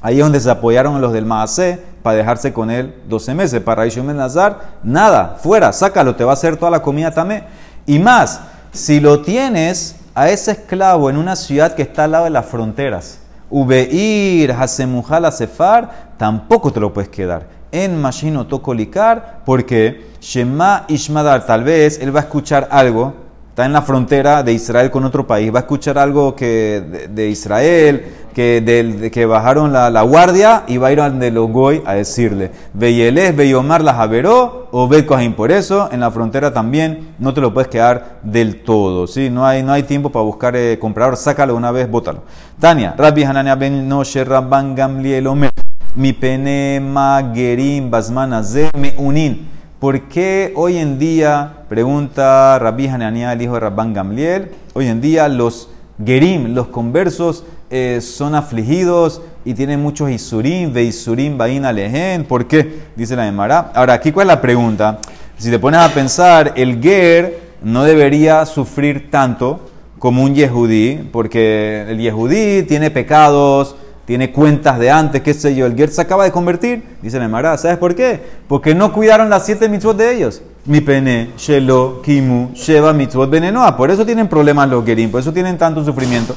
Ahí 0.03 0.19
es 0.19 0.23
donde 0.23 0.39
se 0.39 0.51
apoyaron 0.51 1.01
los 1.01 1.13
del 1.13 1.25
Maasé 1.25 1.79
para 2.03 2.15
dejarse 2.17 2.53
con 2.53 2.69
él 2.69 2.93
12 3.09 3.33
meses. 3.33 3.61
Para 3.61 3.87
Ishum 3.87 4.05
Nazar, 4.15 4.77
nada, 4.83 5.37
fuera, 5.41 5.73
sácalo, 5.73 6.15
te 6.15 6.23
va 6.23 6.31
a 6.31 6.33
hacer 6.33 6.57
toda 6.57 6.69
la 6.69 6.83
comida 6.83 7.09
también. 7.09 7.45
Y 7.87 7.97
más, 7.97 8.41
si 8.71 8.99
lo 8.99 9.21
tienes 9.21 9.95
a 10.13 10.29
ese 10.29 10.51
esclavo 10.51 11.09
en 11.09 11.17
una 11.17 11.35
ciudad 11.35 11.73
que 11.73 11.81
está 11.81 12.03
al 12.03 12.11
lado 12.11 12.25
de 12.25 12.29
las 12.29 12.45
fronteras, 12.45 13.17
Ubeir, 13.49 14.51
Hasemujal, 14.51 15.31
Sefar, 15.33 16.13
tampoco 16.17 16.71
te 16.71 16.79
lo 16.79 16.93
puedes 16.93 17.09
quedar. 17.09 17.47
En 17.71 17.99
Mashino 17.99 18.45
Tokolikar, 18.45 19.41
porque 19.43 20.11
Shema 20.21 20.85
Ishmadar, 20.87 21.47
tal 21.47 21.63
vez 21.63 21.99
él 21.99 22.15
va 22.15 22.19
a 22.19 22.23
escuchar 22.23 22.67
algo 22.69 23.15
está 23.61 23.67
en 23.67 23.73
la 23.73 23.83
frontera 23.83 24.41
de 24.41 24.53
Israel 24.53 24.89
con 24.89 25.05
otro 25.05 25.27
país, 25.27 25.53
va 25.53 25.59
a 25.59 25.61
escuchar 25.61 25.99
algo 25.99 26.35
que 26.35 27.07
de, 27.11 27.29
Israel, 27.29 28.05
que, 28.33 28.59
de, 28.59 29.11
que 29.11 29.27
bajaron 29.27 29.71
la, 29.71 30.01
guardia 30.01 30.63
y 30.67 30.77
va 30.77 30.87
a 30.87 30.91
ir 30.91 30.99
al 30.99 31.19
de 31.19 31.29
los 31.29 31.47
goy 31.51 31.83
a 31.85 31.93
decirle, 31.93 32.49
Veyeles, 32.73 33.35
Veyomar 33.35 33.83
la 33.83 33.93
Javeró 33.93 34.67
o 34.71 34.87
Betkohaim. 34.87 35.35
Por 35.35 35.51
eso 35.51 35.89
en 35.91 35.99
la 35.99 36.09
frontera 36.09 36.51
también 36.51 37.13
no 37.19 37.35
te 37.35 37.41
lo 37.41 37.53
puedes 37.53 37.69
quedar 37.69 38.17
del 38.23 38.63
todo, 38.63 39.05
¿sí? 39.05 39.29
No 39.29 39.45
hay, 39.45 39.61
no 39.61 39.73
hay 39.73 39.83
tiempo 39.83 40.11
para 40.11 40.25
buscar 40.25 40.55
eh, 40.55 40.79
comprador, 40.79 41.15
sácalo 41.15 41.55
una 41.55 41.69
vez, 41.69 41.87
bótalo. 41.87 42.23
Tania, 42.59 42.95
Rabbi 42.97 43.23
Hanania 43.23 43.53
ben 43.53 43.87
Rabban 44.25 44.73
Gamliel 44.73 45.27
Omer, 45.27 45.51
mi 45.93 46.13
pene 46.13 46.79
magerim 46.81 47.91
basmanaze 47.91 48.71
me 48.75 48.95
unin. 48.97 49.60
¿Por 49.81 50.01
qué 50.09 50.53
hoy 50.55 50.77
en 50.77 50.99
día, 50.99 51.63
pregunta 51.67 52.59
Rabbi 52.59 52.87
Hananiah, 52.87 53.33
el 53.33 53.41
hijo 53.41 53.55
de 53.55 53.61
Rabban 53.61 53.95
Gamliel, 53.95 54.51
hoy 54.73 54.85
en 54.85 55.01
día 55.01 55.27
los 55.27 55.69
gerim, 56.05 56.53
los 56.53 56.67
conversos, 56.67 57.45
eh, 57.71 57.97
son 57.99 58.35
afligidos 58.35 59.23
y 59.43 59.55
tienen 59.55 59.81
muchos 59.81 60.11
isurim, 60.11 60.71
ve 60.71 60.83
isurim, 60.83 61.35
vaina 61.35 61.73
lehen? 61.73 62.25
¿Por 62.25 62.45
qué? 62.45 62.81
Dice 62.95 63.15
la 63.15 63.27
Emara. 63.27 63.71
Ahora, 63.73 63.93
aquí 63.93 64.11
cuál 64.11 64.27
es 64.27 64.35
la 64.35 64.39
pregunta. 64.39 64.99
Si 65.39 65.49
te 65.49 65.57
pones 65.57 65.79
a 65.79 65.91
pensar, 65.91 66.53
el 66.57 66.79
ger 66.79 67.39
no 67.63 67.83
debería 67.83 68.45
sufrir 68.45 69.09
tanto 69.09 69.67
como 69.97 70.21
un 70.21 70.35
yehudí, 70.35 71.09
porque 71.11 71.87
el 71.89 71.97
yehudí 71.97 72.61
tiene 72.67 72.91
pecados, 72.91 73.75
tiene 74.05 74.31
cuentas 74.31 74.79
de 74.79 74.91
antes, 74.91 75.21
qué 75.21 75.33
sé 75.33 75.55
yo, 75.55 75.65
el 75.65 75.75
Ger 75.75 75.89
se 75.89 76.01
acaba 76.01 76.23
de 76.23 76.31
convertir, 76.31 76.83
dice 77.01 77.19
la 77.19 77.25
Emara, 77.25 77.57
¿sabes 77.57 77.77
por 77.77 77.95
qué? 77.95 78.19
Porque 78.47 78.73
no 78.75 78.91
cuidaron 78.93 79.29
las 79.29 79.45
siete 79.45 79.69
mitzvot 79.69 79.95
de 79.97 80.15
ellos. 80.15 80.41
Mi 80.65 80.81
pene, 80.81 81.31
Shelo, 81.37 82.01
Kimu, 82.03 82.51
Sheva, 82.53 82.93
mitzvot 82.93 83.29
venenoa. 83.29 83.75
Por 83.77 83.89
eso 83.89 84.05
tienen 84.05 84.27
problemas 84.27 84.69
los 84.69 84.85
Gerim, 84.85 85.11
por 85.11 85.21
eso 85.21 85.33
tienen 85.33 85.57
tanto 85.57 85.83
sufrimiento. 85.83 86.35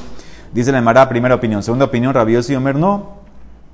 Dice 0.53 0.71
la 0.71 0.79
Emara, 0.79 1.09
primera 1.09 1.35
opinión. 1.35 1.61
Segunda 1.61 1.85
opinión, 1.85 2.13
Rabiosi 2.13 2.53
y 2.53 2.55
Omer, 2.55 2.75
no. 2.75 3.25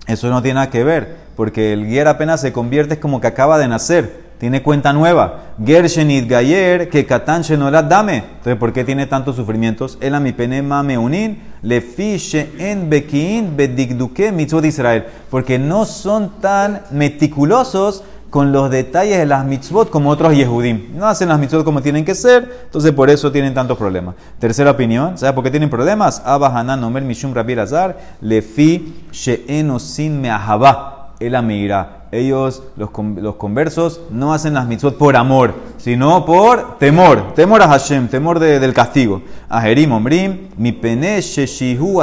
Eso 0.08 0.30
no 0.30 0.42
tiene 0.42 0.56
nada 0.56 0.70
que 0.70 0.84
ver, 0.84 1.18
porque 1.36 1.74
el 1.74 1.86
guier 1.86 2.08
apenas 2.08 2.42
se 2.42 2.52
convierte 2.52 2.96
es 2.96 3.00
como 3.00 3.22
que 3.22 3.28
acaba 3.28 3.60
de 3.60 3.68
nacer 3.68 4.31
tiene 4.42 4.64
cuenta 4.64 4.92
nueva. 4.92 5.54
Gershenit 5.64 6.28
Gayer, 6.28 6.90
que 6.90 7.06
Katan 7.06 7.44
Shenorat 7.44 7.88
Dame. 7.88 8.18
Entonces, 8.18 8.56
¿por 8.56 8.74
qué 8.74 8.84
tiene 8.84 9.06
tantos 9.06 9.36
sufrimientos? 9.36 10.00
El 10.02 10.16
amipenema 10.16 10.82
meunin, 10.82 11.40
le 11.62 11.80
fiche 11.80 12.50
en 12.58 12.90
bekin 12.90 13.56
bedigduke 13.56 14.32
mitzvot 14.32 14.66
Israel. 14.66 15.06
Porque 15.30 15.60
no 15.60 15.86
son 15.86 16.42
tan 16.42 16.82
meticulosos 16.90 18.04
con 18.32 18.52
los 18.52 18.72
detalles 18.72 19.20
de 19.20 19.28
las 19.28 19.46
mitzvot 19.46 19.92
como 19.92 20.10
otros 20.10 20.34
Yehudim. 20.34 20.98
No 20.98 21.06
hacen 21.06 21.30
las 21.30 21.38
mitzvot 21.38 21.64
como 21.64 21.84
tienen 21.84 22.04
que 22.04 22.16
ser, 22.16 22.64
entonces 22.64 22.94
por 22.94 23.12
eso 23.12 23.32
tienen 23.32 23.54
tantos 23.54 23.78
problemas. 23.78 24.16
Tercera 24.40 24.72
opinión, 24.72 25.20
¿sabes 25.20 25.36
por 25.36 25.44
qué 25.44 25.52
tienen 25.52 25.70
problemas? 25.70 26.20
Abba 26.26 26.48
Hanan 26.58 26.84
Omer 26.84 27.04
Mishum 27.04 27.32
Rabbi 27.32 27.54
Lazar, 27.54 27.96
lefi 28.22 29.04
she'eno 29.12 29.78
sin 29.78 30.20
me'ahaba, 30.20 31.01
el 31.22 31.36
amira 31.36 32.02
ellos, 32.12 32.64
los, 32.76 32.90
los, 33.16 33.36
conversos, 33.36 34.02
no 34.10 34.34
hacen 34.34 34.54
las 34.54 34.68
mitzvot 34.68 34.98
por 34.98 35.16
amor, 35.16 35.54
sino 35.78 36.26
por 36.26 36.78
temor. 36.78 37.34
Temor 37.36 37.62
a 37.62 37.70
Hashem, 37.70 38.10
temor 38.10 38.38
del 38.40 38.74
castigo. 38.74 39.22
Ajerim, 39.48 39.94
Omrim, 39.94 40.50
mi 40.58 40.78
sheshihu 41.22 42.02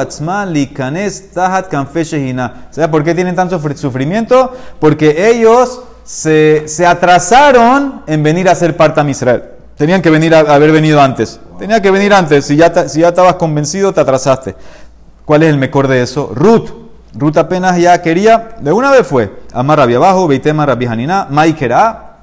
likanes 0.49 1.31
tahat 1.33 1.71
¿Sabes 1.71 2.89
por 2.91 3.05
qué 3.05 3.15
tienen 3.15 3.37
tanto 3.37 3.61
sufrimiento? 3.77 4.55
Porque 4.81 5.31
ellos 5.31 5.83
se, 6.05 6.67
se, 6.67 6.87
atrasaron 6.87 8.03
en 8.07 8.23
venir 8.23 8.49
a 8.49 8.55
ser 8.55 8.77
parte 8.79 9.05
de 9.05 9.11
Israel. 9.11 9.43
Tenían 9.77 10.01
que 10.01 10.09
venir 10.09 10.35
a, 10.35 10.41
haber 10.41 10.73
venido 10.73 11.03
antes. 11.03 11.39
Tenía 11.59 11.83
que 11.83 11.91
venir 11.91 12.15
antes. 12.15 12.47
Si 12.47 12.57
ya, 12.57 12.89
si 12.89 13.01
ya 13.01 13.09
estabas 13.09 13.35
convencido, 13.35 13.93
te 13.93 14.01
atrasaste. 14.01 14.57
¿Cuál 15.27 15.43
es 15.43 15.51
el 15.51 15.59
mejor 15.59 15.87
de 15.87 16.01
eso? 16.01 16.33
Ruth. 16.35 16.88
Ruth 17.15 17.37
apenas 17.39 17.79
ya 17.79 18.01
quería, 18.03 18.57
de 18.61 18.73
una 18.73 18.91
vez 18.91 19.07
fue. 19.07 19.41
Amar 19.53 19.79
Rabbi 19.79 19.95
abajo, 19.95 20.29
Beitema 20.29 20.67
Rabbi 20.67 20.87
Hanina, 20.87 21.27
Maikera. 21.31 22.17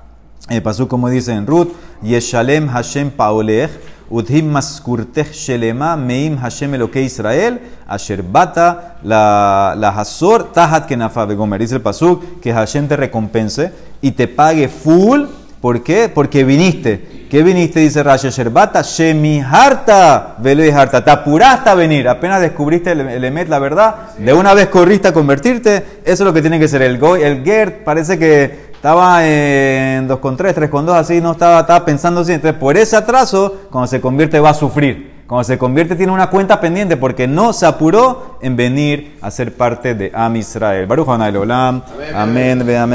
Eh, 0.50 0.62
pasó 0.62 0.88
como 0.88 1.10
dice 1.10 1.34
en 1.34 1.48
Ruth, 1.48 1.70
Yeshalem 2.04 2.68
Hashem 2.68 3.10
Paolech, 3.10 3.72
Udhim 4.10 4.52
Maskurtech 4.52 5.34
Shelema, 5.34 5.98
Meim 5.98 6.38
Hashem 6.38 6.76
Eloke 6.76 7.02
Israel, 7.02 7.60
Asher 7.88 8.22
Bata, 8.22 8.98
la, 9.04 9.74
la 9.76 9.90
Hazor, 9.90 10.52
Tahat 10.54 10.86
Kenafa 10.86 11.26
Begomer. 11.26 11.60
Dice 11.60 11.76
el 11.76 11.82
Pasuk, 11.82 12.40
que 12.40 12.54
Hashem 12.54 12.88
te 12.88 12.96
recompense 12.96 13.74
y 14.02 14.12
te 14.12 14.28
pague 14.28 14.68
full. 14.68 15.24
¿Por 15.62 15.84
qué? 15.84 16.10
Porque 16.14 16.44
viniste. 16.44 17.28
¿Qué 17.30 17.42
viniste? 17.44 17.80
Dice 17.80 18.04
Rashi 18.04 18.30
Sherbata, 18.30 18.82
Shemiharta, 18.82 20.36
harta. 20.38 21.04
Te 21.04 21.12
apuraste 21.12 21.70
a 21.70 21.76
venir. 21.76 22.08
Apenas 22.08 22.42
descubriste 22.42 22.92
el, 22.92 23.24
Emet, 23.24 23.50
la 23.50 23.60
verdad. 23.60 23.96
De 24.18 24.34
una 24.34 24.54
vez 24.54 24.68
corriste 24.68 25.08
a 25.08 25.14
convertirte. 25.14 25.78
Eso 26.04 26.24
es 26.24 26.28
lo 26.28 26.34
que 26.34 26.42
tiene 26.42 26.60
que 26.60 26.68
ser. 26.68 26.82
El 26.82 27.00
Goy, 27.00 27.24
el 27.24 27.44
Gert 27.44 27.84
parece 27.84 28.20
que 28.20 28.66
estaba 28.76 29.28
en 29.28 30.08
2 30.08 30.20
con 30.20 30.38
3, 30.38 30.54
3 30.54 30.70
con 30.70 30.86
2, 30.86 30.96
así 30.96 31.20
no 31.20 31.32
estaba, 31.32 31.62
estaba 31.62 31.84
pensando 31.84 32.22
así. 32.22 32.34
Entonces, 32.34 32.60
por 32.60 32.78
ese 32.78 32.96
atraso, 32.96 33.62
cuando 33.72 33.88
se 33.88 34.00
convierte 34.00 34.40
va 34.40 34.52
a 34.52 34.54
sufrir. 34.54 35.16
Cuando 35.28 35.44
se 35.44 35.58
convierte 35.58 35.96
tiene 35.96 36.12
una 36.12 36.30
cuenta 36.30 36.62
pendiente 36.62 36.98
porque 36.98 37.28
no 37.28 37.52
se 37.52 37.66
apuró 37.66 38.38
en 38.42 38.56
venir 38.56 39.18
a 39.24 39.32
ser 39.32 39.56
parte 39.56 39.96
de 39.96 40.12
Am 40.14 40.36
Israel. 40.36 40.86
Baruch 40.86 41.08
Olam. 41.08 41.82
Amén. 42.14 42.62
amén. 42.62 42.68